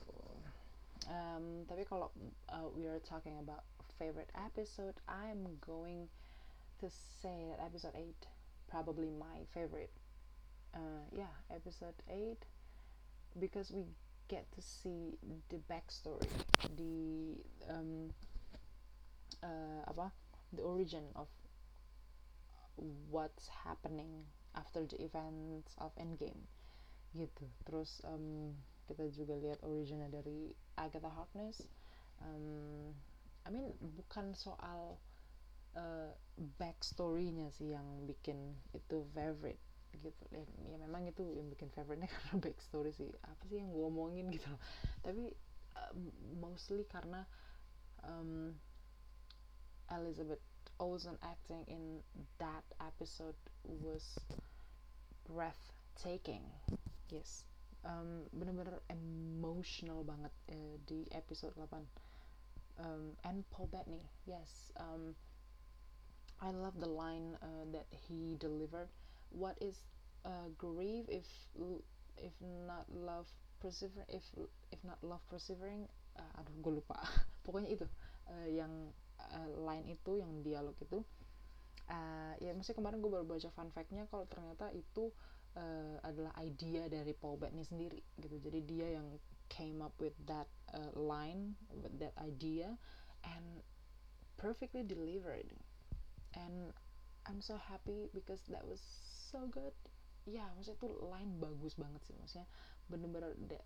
[1.10, 2.12] um, tapi kalau
[2.52, 3.64] uh, we are talking about
[4.00, 6.10] favorite episode I'm going
[6.82, 6.88] to
[7.22, 8.10] say that episode 8
[8.68, 9.94] probably my favorite
[10.74, 12.40] uh, yeah episode 8
[13.40, 13.86] because we
[14.28, 15.18] get to see
[15.50, 16.26] the backstory
[16.76, 17.38] the
[17.70, 18.10] um,
[19.44, 20.12] uh, apa?
[20.54, 21.28] The origin of
[23.10, 26.46] what's happening after the events of Endgame
[27.14, 27.46] gitu.
[27.66, 28.58] Terus um,
[28.90, 31.62] kita juga lihat originnya dari Agatha Harkness.
[32.22, 32.94] Um,
[33.46, 34.98] I mean bukan soal
[35.78, 36.10] uh,
[36.58, 39.62] backstorynya sih yang bikin itu favorite
[40.00, 40.24] gitu.
[40.34, 44.32] Ya, ya memang itu yang bikin favorite karena backstory sih apa sih yang gue omongin
[44.34, 44.50] gitu.
[45.06, 45.34] Tapi
[45.78, 45.94] uh,
[46.38, 47.26] mostly karena
[48.06, 48.56] um,
[49.92, 50.42] Elizabeth
[50.80, 52.02] Olsen acting in
[52.42, 54.18] that episode was
[55.28, 56.44] breathtaking.
[57.14, 57.46] Yes.
[57.84, 61.68] Um, bener-bener emotional banget uh, di episode 8
[62.80, 64.08] um, and Paul Bettany.
[64.24, 65.12] Yes um,
[66.42, 68.90] I love the line uh, that he delivered
[69.34, 69.76] what is
[70.24, 71.28] uh, grief if
[72.18, 73.28] if not love
[73.60, 74.24] persevering if
[74.72, 76.98] if not love persevering uh, aduh gue lupa.
[77.46, 77.86] Pokoknya itu
[78.30, 81.02] uh, yang uh, line itu yang dialog itu.
[81.84, 85.12] Uh, ya masih kemarin gue baru baca fun factnya kalau ternyata itu
[85.60, 88.40] uh, adalah idea dari Paul Bettany sendiri gitu.
[88.40, 89.20] Jadi dia yang
[89.52, 92.74] came up with that uh, line with that idea
[93.28, 93.62] and
[94.40, 95.46] perfectly delivered.
[96.34, 96.74] And
[97.28, 98.82] I'm so happy because that was
[99.34, 99.74] so good.
[100.30, 102.48] Ya maksudnya tuh line bagus banget sih maksudnya
[102.88, 103.66] bener-bener that,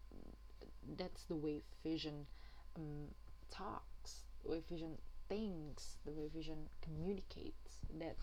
[0.96, 2.24] that's the way Vision
[2.80, 3.12] um,
[3.52, 4.96] talks the way Vision
[5.28, 8.16] thinks the way Vision communicates that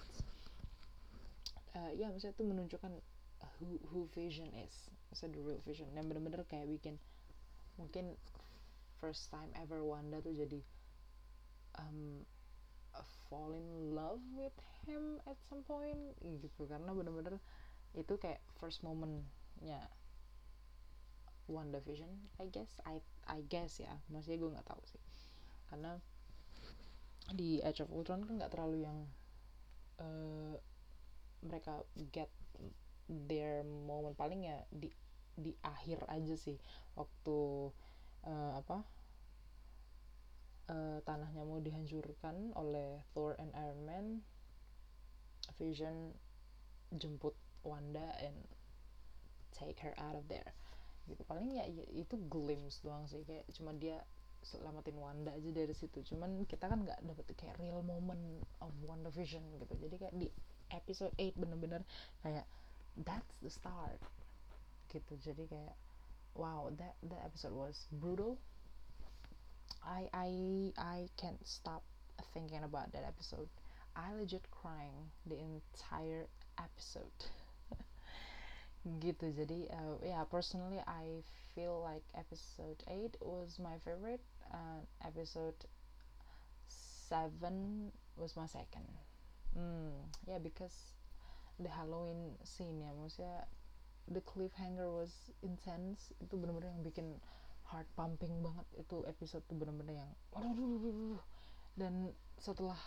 [1.76, 2.92] uh, ya maksudnya tuh menunjukkan
[3.60, 5.86] who who Vision is maksudnya the real Vision.
[5.94, 6.98] Yang bener-bener kayak bikin
[7.78, 8.18] mungkin
[8.98, 10.58] first time ever Wanda tuh jadi
[11.78, 12.26] um,
[13.26, 14.54] fall in love with
[14.86, 16.68] him at some point gitu.
[16.68, 17.42] Karena bener-bener
[17.94, 19.80] itu kayak first momentnya
[21.50, 22.78] WandaVision I guess.
[22.86, 23.92] I I guess ya.
[24.12, 25.02] Maksudnya gue nggak tahu sih.
[25.68, 25.98] Karena
[27.32, 28.98] di Age of Ultron kan nggak terlalu yang
[29.98, 30.54] uh,
[31.42, 32.28] mereka get
[33.08, 34.16] their moment.
[34.16, 34.92] Paling ya di
[35.34, 36.56] di akhir aja sih.
[36.94, 37.38] Waktu
[38.28, 38.93] uh, apa
[40.70, 44.06] uh, tanahnya mau dihancurkan oleh Thor and Iron Man
[45.60, 46.16] Vision
[46.94, 48.36] jemput Wanda and
[49.52, 50.52] take her out of there.
[51.04, 51.20] Gitu.
[51.24, 54.00] Paling ya, ya itu glimpse doang sih kayak cuma dia
[54.44, 56.00] selamatin Wanda aja dari situ.
[56.04, 59.74] Cuman kita kan nggak dapet kayak real moment of Wanda Vision gitu.
[59.76, 60.28] Jadi kayak di
[60.72, 61.82] episode 8 bener-bener
[62.24, 62.44] kayak
[63.04, 64.00] that's the start.
[64.88, 65.16] Gitu.
[65.20, 65.76] Jadi kayak
[66.34, 68.36] wow that that episode was brutal
[69.86, 70.30] I I
[70.78, 71.82] I can't stop
[72.32, 73.48] thinking about that episode.
[73.96, 76.26] I legit crying the entire
[76.58, 77.18] episode.
[79.00, 81.24] gitu jadi uh, yeah personally I
[81.56, 84.20] feel like episode 8 was my favorite
[84.52, 85.56] and episode
[86.68, 87.88] 7
[88.20, 88.84] was my second
[89.56, 89.96] mm,
[90.28, 90.92] yeah because
[91.56, 93.48] the Halloween scene ya maksudnya
[94.10, 97.16] the cliffhanger was intense itu bener-bener yang bikin
[97.68, 98.66] heart pumping banget.
[98.76, 100.10] Itu episode tuh bener-bener yang
[101.74, 102.78] dan setelah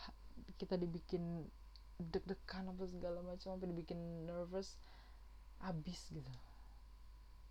[0.55, 1.43] kita dibikin
[1.97, 4.77] deg-degan apa segala macam sampai dibikin nervous
[5.65, 6.33] abis gitu.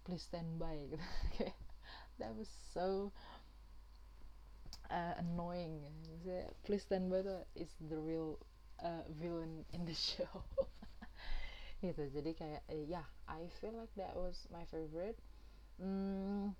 [0.07, 1.07] Please stand by gitu.
[1.37, 1.59] Kayak
[2.23, 3.11] that was so
[4.91, 5.83] uh, annoying.
[6.63, 8.39] Please stand by tuh is the real
[8.81, 10.31] uh, villain in the show.
[11.85, 12.09] Gitu.
[12.09, 15.21] Jadi kayak uh, yeah I feel like that was my favorite.
[15.77, 16.57] Mm,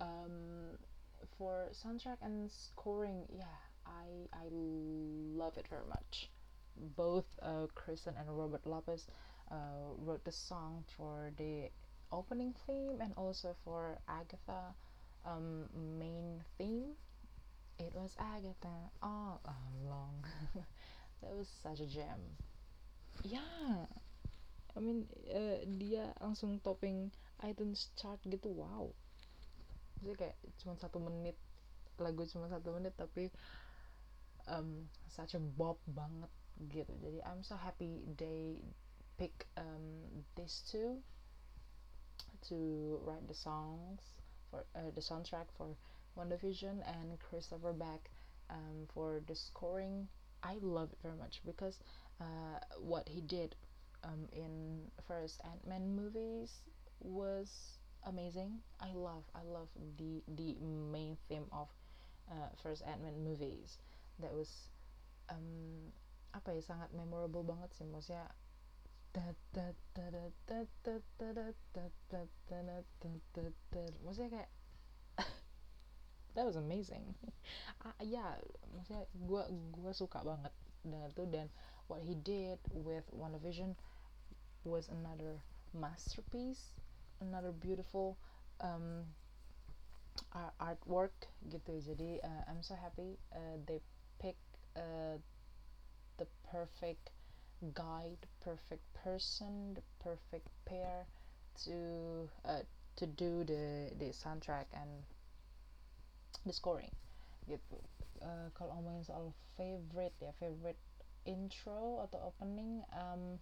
[0.00, 0.78] um,
[1.38, 6.30] for soundtrack and scoring yeah I I love it very much
[6.96, 9.06] both uh, Kristen and Robert Lopez
[9.50, 11.70] uh, wrote the song for the
[12.12, 14.74] opening theme and also for Agatha
[15.24, 15.66] um,
[15.98, 16.94] main theme.
[17.78, 20.24] It was Agatha all along.
[21.22, 22.38] that was such a gem.
[23.22, 23.86] Yeah,
[24.76, 27.10] I mean uh, dia langsung topping
[27.42, 28.54] iTunes chart gitu.
[28.54, 28.94] Wow.
[30.02, 31.36] Jadi kayak cuma satu menit
[32.00, 33.30] lagu cuma satu menit tapi
[34.50, 36.30] um, such a bob banget
[36.70, 36.92] gitu.
[37.02, 38.58] Jadi I'm so happy they
[39.18, 40.98] pick um, these two
[42.50, 44.02] to write the songs
[44.50, 45.74] for uh, the soundtrack for
[46.14, 48.10] Wonder Vision and Christopher Beck
[48.50, 50.08] um, for the scoring.
[50.42, 51.80] I love it very much because
[52.20, 53.56] uh, what he did
[54.04, 56.60] um, in first Ant Man movies
[57.00, 58.60] was amazing.
[58.80, 61.68] I love I love the the main theme of
[62.30, 63.78] uh, first Ant Man movies.
[64.20, 64.50] That was
[65.28, 65.90] um,
[66.34, 68.26] apa ya sangat memorable banget sih maksudnya
[74.02, 74.50] maksudnya kayak
[76.34, 77.14] that was amazing
[77.86, 78.30] uh, ya yeah,
[78.74, 79.42] maksudnya gue
[79.78, 80.50] gue suka banget
[80.82, 81.46] dengan itu dan
[81.86, 83.78] what he did with WandaVision
[84.66, 85.38] was another
[85.70, 86.74] masterpiece
[87.28, 88.16] another beautiful
[88.60, 89.08] um,
[90.60, 91.14] artwork.
[91.48, 93.80] Gitu jadi uh, I'm so happy uh, they
[94.18, 94.36] pick
[94.76, 95.18] uh,
[96.18, 97.10] the perfect
[97.72, 101.06] guide perfect person the perfect pair
[101.64, 101.78] to
[102.44, 102.62] uh,
[102.96, 104.90] to do the the soundtrack and
[106.46, 106.92] the scoring.
[107.48, 107.78] Gitu
[108.24, 110.80] uh, kalau ngomongin soal favorite ya favorite
[111.24, 112.84] intro atau opening.
[112.92, 113.40] Um,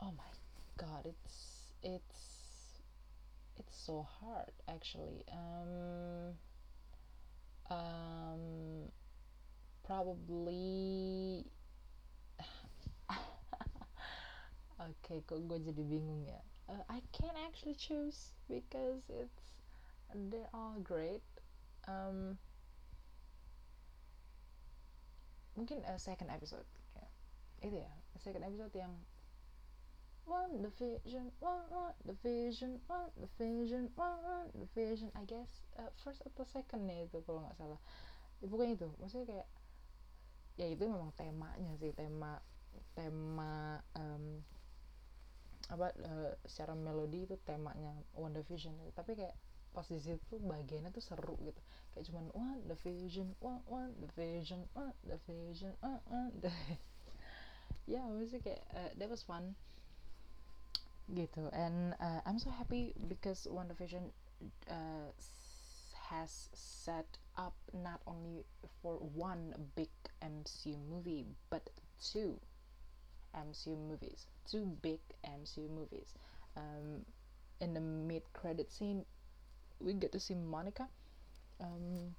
[0.00, 0.33] oh my
[0.76, 2.20] god it's it's
[3.56, 6.34] it's so hard actually um,
[7.70, 8.90] um,
[9.86, 11.44] probably
[14.80, 16.40] okay, kok gue jadi bingung ya?
[16.64, 19.44] Uh, I can't actually choose because it's
[20.32, 21.22] they're all great.
[21.84, 22.40] Um,
[25.54, 27.06] mungkin a second episode, ya.
[27.60, 28.96] itu ya, second episode yang
[30.26, 35.12] one the vision, one one the vision, one the vision, one one the vision.
[35.14, 37.80] I guess uh, first atau second nih itu kalau nggak salah.
[38.40, 39.48] Ya, bukan itu, maksudnya kayak
[40.56, 41.92] ya itu memang temanya sih.
[41.92, 42.40] Tema
[42.96, 44.40] tema um,
[45.72, 49.32] apa uh, secara melodi itu temanya WandaVision tapi kayak
[49.74, 51.60] pas di situ bagiannya tuh seru gitu.
[51.92, 56.50] Kayak cuman one the vision one one the vision one the vision one one the
[57.84, 59.52] ya yeah, masih kayak uh, that was fun
[61.12, 64.08] gitu and uh, I'm so happy because WandaVision
[64.72, 65.12] uh,
[66.08, 68.44] has set up not only
[68.80, 69.92] for one big
[70.24, 71.68] MCU movie but
[72.00, 72.40] two
[73.34, 76.14] MCU movies, two big MCU movies.
[76.56, 77.04] Um,
[77.60, 79.04] in the mid credit scene,
[79.80, 80.88] we get to see Monica
[81.60, 82.14] um,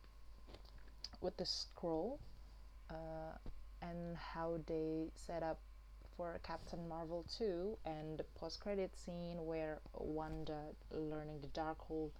[1.21, 2.19] with the scroll
[2.89, 3.37] uh,
[3.81, 5.59] and how they set up
[6.17, 12.11] for Captain Marvel 2 and the post credit scene where Wanda learning the Darkhold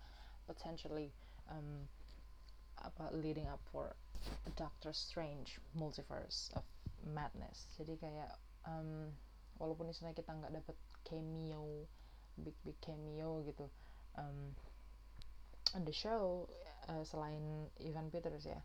[0.47, 1.11] potentially
[1.49, 1.87] um,
[2.83, 3.95] about leading up for
[4.55, 6.63] Doctor Strange multiverse of
[7.05, 7.67] madness.
[7.77, 8.31] Jadi kayak
[8.67, 9.13] um,
[9.61, 11.85] walaupun misalnya kita nggak dapet cameo
[12.35, 13.69] big big cameo gitu
[14.19, 14.51] um,
[15.71, 16.49] on the show
[16.91, 18.59] uh, selain Ivan Peters ya.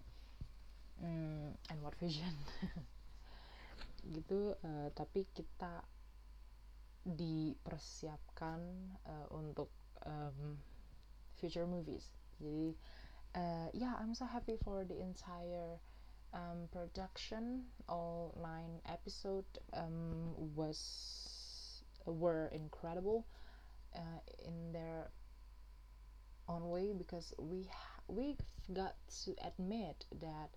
[1.00, 2.34] Um, and What Vision
[4.08, 5.84] gitu uh, tapi kita
[7.04, 8.60] dipersiapkan
[9.08, 9.72] uh, untuk
[10.04, 10.60] um,
[11.36, 12.12] future movies.
[12.40, 12.76] Jadi
[13.36, 15.80] uh, yeah I'm so happy for the entire
[16.32, 17.68] um, production.
[17.88, 20.80] All nine episode um, was
[22.06, 23.26] were incredible
[23.94, 25.10] uh, in their
[26.48, 27.68] own way because we
[28.08, 28.36] we
[28.72, 30.50] got to admit that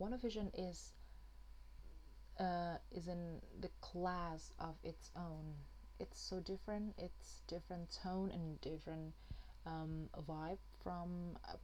[0.00, 0.92] WandaVision is
[2.38, 5.54] uh, is in the class of its own.
[6.00, 6.94] It's so different.
[6.98, 9.14] It's different tone and different
[9.66, 11.56] um, vibe from uh,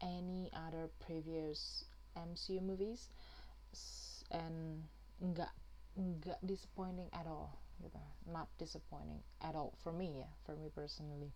[0.00, 1.84] any other previous
[2.16, 3.08] MCU movies
[4.30, 4.84] and
[5.22, 5.52] nggak
[5.96, 8.00] nggak disappointing at all gitu
[8.32, 11.32] not disappointing at all for me ya for me personally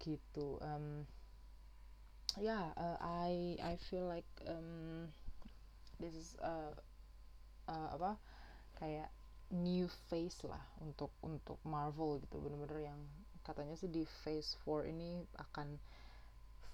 [0.00, 1.08] gitu um,
[2.36, 5.08] yeah uh, I I feel like um,
[6.02, 6.74] this is uh,
[7.70, 8.18] uh, apa
[8.74, 9.08] kayak
[9.54, 12.42] new face lah untuk untuk Marvel gitu.
[12.42, 13.00] Bener-bener yang
[13.46, 15.78] katanya sih di Phase 4 ini akan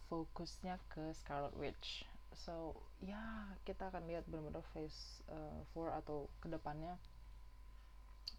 [0.08, 2.08] fokusnya ke Scarlet Witch.
[2.32, 2.72] So
[3.04, 6.96] ya kita akan lihat benar-benar phase uh, 4 atau ke depannya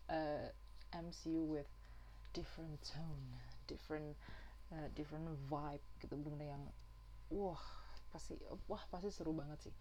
[0.10, 0.50] uh,
[0.96, 1.70] MCU with
[2.34, 3.38] different tone
[3.70, 4.18] different
[4.74, 6.16] uh, different vibe gitu.
[6.18, 6.64] Bener yang
[7.30, 7.62] wah
[8.10, 8.34] pasti
[8.66, 9.76] wah pasti seru banget sih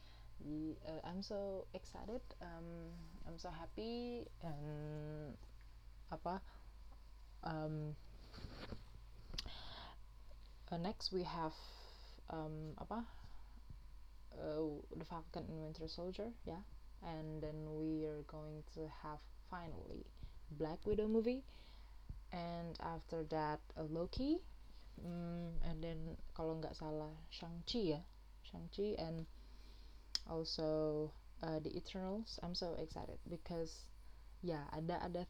[0.45, 2.95] uh, I'm so excited um,
[3.27, 5.35] I'm so happy and
[6.13, 6.41] apa
[7.45, 7.95] um,
[10.73, 11.55] uh, next we have
[12.31, 13.05] um, apa
[14.39, 16.63] uh, the Falcon and Winter Soldier, yeah,
[17.03, 19.19] and then we are going to have
[19.51, 20.05] finally
[20.53, 21.43] Black Widow movie,
[22.33, 24.39] and after that uh, Loki,
[25.05, 28.01] um, and then kalau nggak salah Shang-Chi ya,
[28.47, 29.27] Shang-Chi and
[30.29, 31.11] also
[31.43, 32.39] uh, the Eternals.
[32.43, 33.89] I'm so excited because
[34.45, 35.27] ya ada ada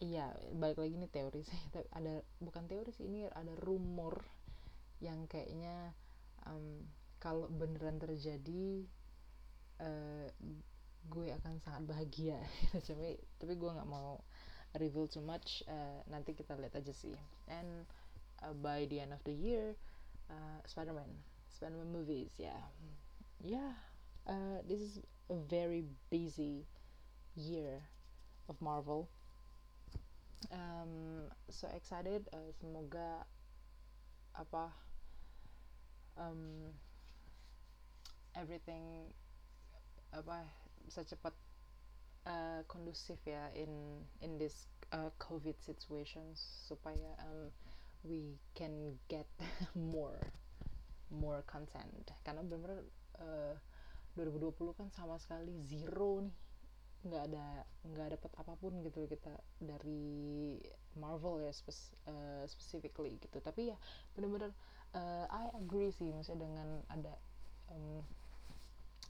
[0.00, 1.60] ya balik lagi nih teori sih
[1.92, 4.24] ada bukan teori sih ini ada rumor
[4.98, 5.92] yang kayaknya
[6.48, 6.88] um,
[7.20, 8.88] kalau beneran terjadi
[9.80, 10.26] uh,
[11.08, 12.40] gue akan sangat bahagia
[12.88, 14.20] tapi tapi gue nggak mau
[14.76, 17.16] reveal too much uh, nanti kita lihat aja sih
[17.48, 17.84] and
[18.44, 19.76] uh, by the end of the year
[20.32, 21.08] uh, Spider-Man
[21.52, 22.56] Spider-Man movies ya
[23.44, 23.72] yeah.
[23.76, 23.89] yeah
[24.30, 26.64] uh, this is a very busy
[27.34, 27.82] year
[28.48, 29.08] of Marvel.
[30.52, 32.30] Um, so excited.
[32.32, 33.26] Uh, semoga
[34.38, 34.70] apa
[36.14, 36.70] um,
[38.38, 39.10] everything
[40.14, 40.46] apa
[40.86, 41.34] secepat
[42.30, 46.38] uh, kondusif ya in in this uh, COVID situations
[46.70, 47.50] supaya um,
[48.06, 49.26] we can get
[49.74, 50.22] more
[51.10, 52.14] more content.
[52.22, 52.86] Karena benar-benar
[53.18, 53.54] uh,
[54.18, 56.36] 2020 kan sama sekali zero nih.
[57.00, 57.46] Nggak ada
[57.86, 60.60] nggak dapat apa pun gitu kita dari
[60.98, 63.38] Marvel ya spes, uh, specifically gitu.
[63.40, 63.76] Tapi ya
[64.14, 64.52] benar-benar
[64.94, 67.14] uh, I agree sih maksudnya dengan ada
[67.70, 68.02] um,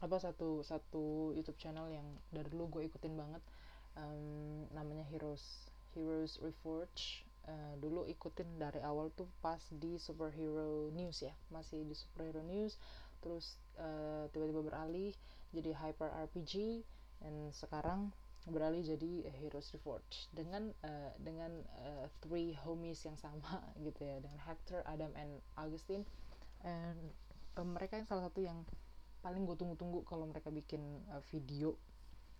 [0.00, 3.42] apa satu satu YouTube channel yang dari dulu gue ikutin banget
[4.00, 7.26] um, namanya Heroes Heroes Reforge.
[7.40, 12.76] Uh, dulu ikutin dari awal tuh pas di superhero news ya masih di superhero news
[13.20, 15.12] terus uh, tiba-tiba beralih
[15.52, 16.84] jadi hyper RPG
[17.20, 18.10] dan sekarang
[18.48, 21.52] beralih jadi Heroes Reforge dengan uh, dengan
[21.84, 26.08] uh, three homies yang sama gitu ya dengan Hector, Adam, and Augustine.
[26.64, 27.12] And
[27.60, 28.64] uh, mereka yang salah satu yang
[29.20, 30.80] paling gue tunggu-tunggu kalau mereka bikin
[31.12, 31.76] uh, video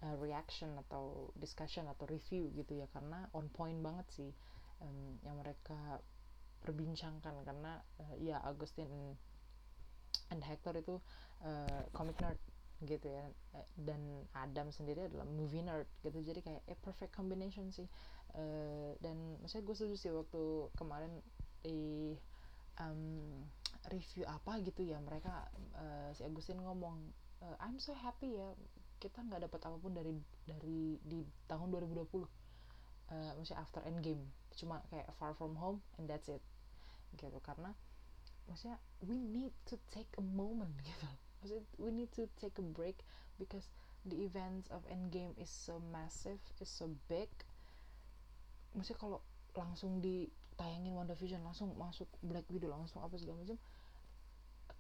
[0.01, 4.31] uh, reaction atau discussion atau review gitu ya karena on point banget sih
[4.81, 6.01] um, yang mereka
[6.65, 7.45] perbincangkan.
[7.45, 9.21] Karena uh, ya Agustin
[10.31, 10.99] and Hector itu
[11.45, 12.39] uh, comic nerd
[12.85, 13.25] gitu ya.
[13.77, 16.21] Dan Adam sendiri adalah movie nerd gitu.
[16.25, 17.87] Jadi kayak a perfect combination sih.
[18.31, 21.11] Uh, dan maksudnya gue setuju sih waktu kemarin
[21.61, 22.15] di
[22.79, 23.45] um,
[23.91, 26.97] review apa gitu ya mereka uh, si Agustin ngomong
[27.43, 28.55] uh, I'm so happy ya
[29.01, 30.13] kita nggak dapat apa pun dari
[30.45, 34.23] dari di tahun 2020 uh, maksudnya after Endgame.
[34.55, 36.45] Cuma kayak Far From Home and that's it
[37.17, 37.41] gitu.
[37.41, 37.73] Karena
[38.51, 41.07] maksudnya we need to take a moment gitu.
[41.41, 42.99] Maksudnya we need to take a break
[43.39, 43.71] because
[44.05, 47.31] the events of Endgame is so massive is so big.
[48.75, 49.19] Maksudnya kalau
[49.55, 50.27] langsung di
[50.59, 53.57] tayangin WandaVision langsung masuk Black Widow langsung apa segala macam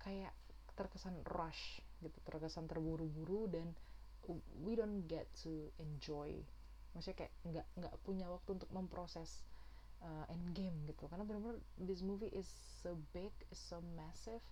[0.03, 0.35] kayak
[0.75, 2.19] terkesan rush gitu.
[2.27, 3.73] Terkesan terburu-buru dan
[4.67, 6.35] we don't get to enjoy.
[6.93, 9.47] Maksudnya kayak nggak nggak punya waktu untuk memproses
[10.03, 11.07] uh, endgame gitu.
[11.09, 12.49] Karena benar-benar this movie is
[12.81, 14.43] so big so massive.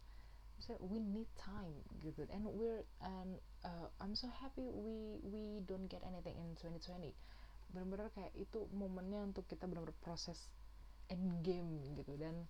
[0.58, 2.26] So we need time gitu.
[2.30, 7.14] And we're and uh, I'm so happy we we don't get anything in 2020
[7.68, 10.48] benar-benar kayak itu momennya untuk kita benar-benar proses
[11.12, 12.16] endgame gitu.
[12.16, 12.48] Dan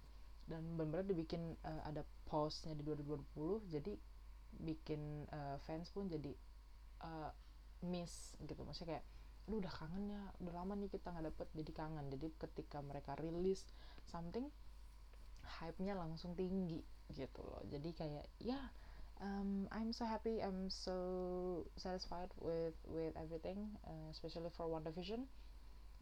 [0.49, 3.93] dan benar-benar dibikin uh, ada pause-nya di 2020 jadi
[4.65, 6.33] bikin uh, fans pun jadi
[7.05, 7.31] uh,
[7.85, 8.65] miss gitu.
[8.65, 9.07] Maksudnya kayak
[9.49, 10.23] lu udah kangen ya.
[10.45, 12.07] Udah lama nih kita nggak dapet jadi kangen.
[12.13, 13.65] Jadi ketika mereka rilis
[14.07, 14.47] something
[15.59, 17.65] hype-nya langsung tinggi gitu loh.
[17.73, 18.65] Jadi kayak ya yeah,
[19.25, 20.97] um, I'm so happy I'm so
[21.81, 25.25] satisfied with with everything uh, especially for WandaVision.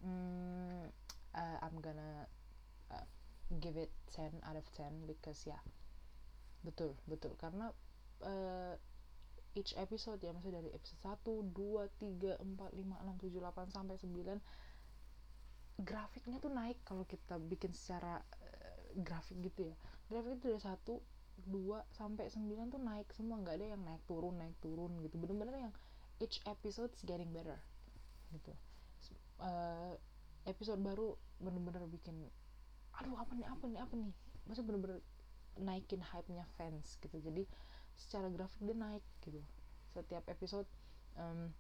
[0.04, 0.90] Mm,
[1.32, 2.26] uh, I'm gonna
[2.92, 3.06] uh,
[3.62, 5.62] give it 10 out of 10 because ya yeah,
[6.66, 7.38] betul betul.
[7.38, 7.70] Karena
[8.26, 8.74] uh,
[9.56, 11.24] each episode ya maksudnya dari episode 1,
[11.56, 11.88] 2,
[12.36, 18.20] 3, 4, 5, 6, 7, 8 sampai 9 grafiknya tuh naik kalau kita bikin secara
[18.20, 19.76] uh, grafik gitu ya.
[20.08, 24.36] Grafik itu dari 1, 2 sampai 9 tuh naik semua nggak ada yang naik turun
[24.40, 25.20] naik turun gitu.
[25.20, 25.74] Bener-bener yang
[26.20, 27.60] each episode is getting better
[28.32, 28.52] gitu.
[29.36, 29.92] Uh,
[30.48, 32.16] episode baru bener-bener bikin
[32.96, 34.12] aduh apa nih apa nih apa nih?
[34.48, 35.00] Maksudnya bener-bener
[35.60, 37.16] naikin hype nya fans gitu.
[37.20, 37.44] Jadi
[37.96, 39.40] secara grafik dia naik gitu.
[39.96, 40.68] Setiap episode
[41.16, 41.50] um,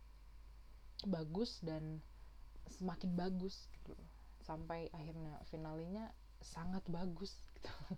[1.08, 2.00] bagus dan
[2.68, 3.96] semakin bagus gitu.
[4.44, 6.12] Sampai akhirnya finalnya
[6.44, 7.72] sangat bagus gitu.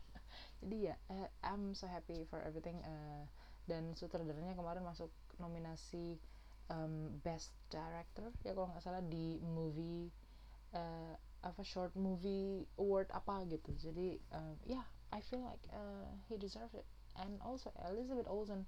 [0.63, 3.27] Jadi ya uh, I'm so happy for everything uh,
[3.69, 6.19] dan sutradaranya kemarin masuk nominasi
[6.73, 10.09] um, best director ya kalau nggak salah di movie
[10.73, 11.15] uh,
[11.45, 13.71] apa short movie award apa gitu.
[13.79, 16.87] Jadi uh, yeah I feel like uh, he deserves it
[17.23, 18.67] and also Elizabeth Olsen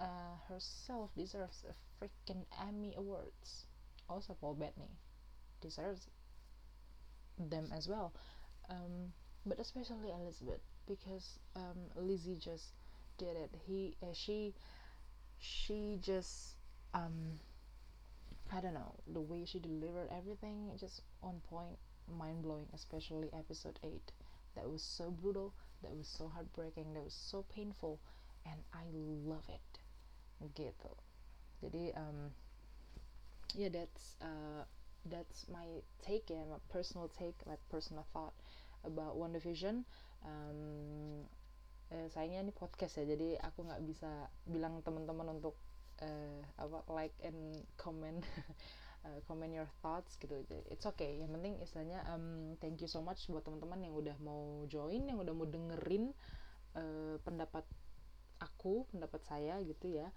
[0.00, 1.74] uh, herself deserves a
[2.04, 3.66] freaking Emmy awards
[4.08, 4.90] also Paul Bettany
[5.60, 6.08] deserves
[7.38, 8.12] them as well
[8.70, 9.12] um,
[9.46, 12.72] but especially Elizabeth because um, Lizzie just
[13.18, 13.50] did it.
[13.66, 14.54] He, uh, she,
[15.40, 16.56] she just,
[16.94, 17.40] um,
[18.50, 21.78] I don't know, the way she delivered everything just on point,
[22.08, 22.66] mind blowing.
[22.72, 24.12] Especially episode eight,
[24.54, 25.52] that was so brutal,
[25.84, 28.00] that was so heartbreaking, that was so painful,
[28.48, 28.88] and I
[29.28, 29.70] love it.
[30.56, 30.92] Gitu.
[31.60, 32.32] Jadi, um,
[33.54, 34.64] yeah, that's uh,
[35.04, 38.34] that's my take, yeah, my personal take, my personal thought
[38.84, 39.84] about One Division.
[40.24, 41.28] Um,
[41.92, 44.08] eh, sayangnya ini podcast ya jadi aku nggak bisa
[44.48, 45.54] bilang teman-teman untuk
[46.00, 48.24] eh, apa like and comment
[49.04, 50.42] uh, comment your thoughts gitu.
[50.72, 51.20] It's okay.
[51.20, 55.20] Yang penting istilahnya um, thank you so much buat teman-teman yang udah mau join yang
[55.20, 56.10] udah mau dengerin
[56.76, 57.64] uh, pendapat
[58.42, 60.10] aku pendapat saya gitu ya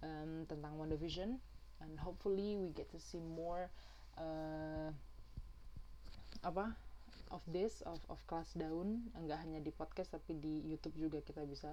[0.00, 1.42] um, tentang One Division
[1.82, 3.68] and hopefully we get to see more
[4.16, 4.94] uh,
[6.46, 6.76] apa
[7.34, 11.42] of this of of kelas daun enggak hanya di podcast tapi di YouTube juga kita
[11.48, 11.72] bisa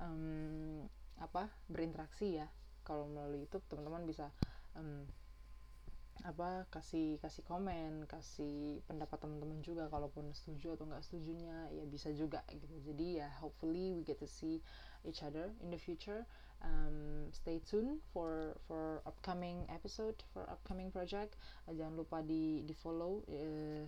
[0.00, 0.82] um,
[1.18, 2.46] apa berinteraksi ya.
[2.86, 4.32] Kalau melalui YouTube teman-teman bisa
[4.78, 5.04] um,
[6.26, 12.10] apa kasih kasih komen kasih pendapat teman-teman juga kalaupun setuju atau nggak setujunya ya bisa
[12.10, 12.74] juga gitu.
[12.82, 14.58] Jadi ya hopefully we get to see
[15.06, 16.26] each other in the future.
[16.58, 21.38] Um, stay tuned for for upcoming episode for upcoming project.
[21.70, 23.86] Uh, jangan lupa di di follow uh,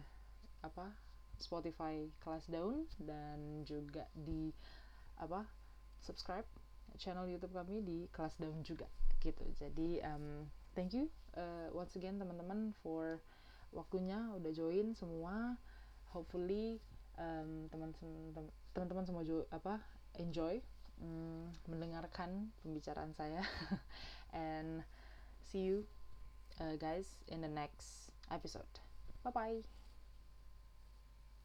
[0.63, 0.95] apa
[1.41, 4.55] Spotify kelas daun dan juga di
[5.19, 5.43] apa
[5.99, 6.47] subscribe
[6.95, 8.87] channel YouTube kami di kelas daun juga
[9.19, 9.43] gitu.
[9.59, 10.47] Jadi um,
[10.79, 13.21] thank you uh, once again teman-teman for
[13.71, 15.59] waktunya udah join semua.
[16.11, 16.83] Hopefully
[17.19, 17.71] um,
[18.75, 19.79] teman-teman semua jo apa
[20.19, 20.59] enjoy
[21.03, 23.43] um, mendengarkan pembicaraan saya.
[24.35, 24.87] And
[25.51, 25.87] see you
[26.59, 28.71] uh, guys in the next episode.
[29.23, 29.80] Bye bye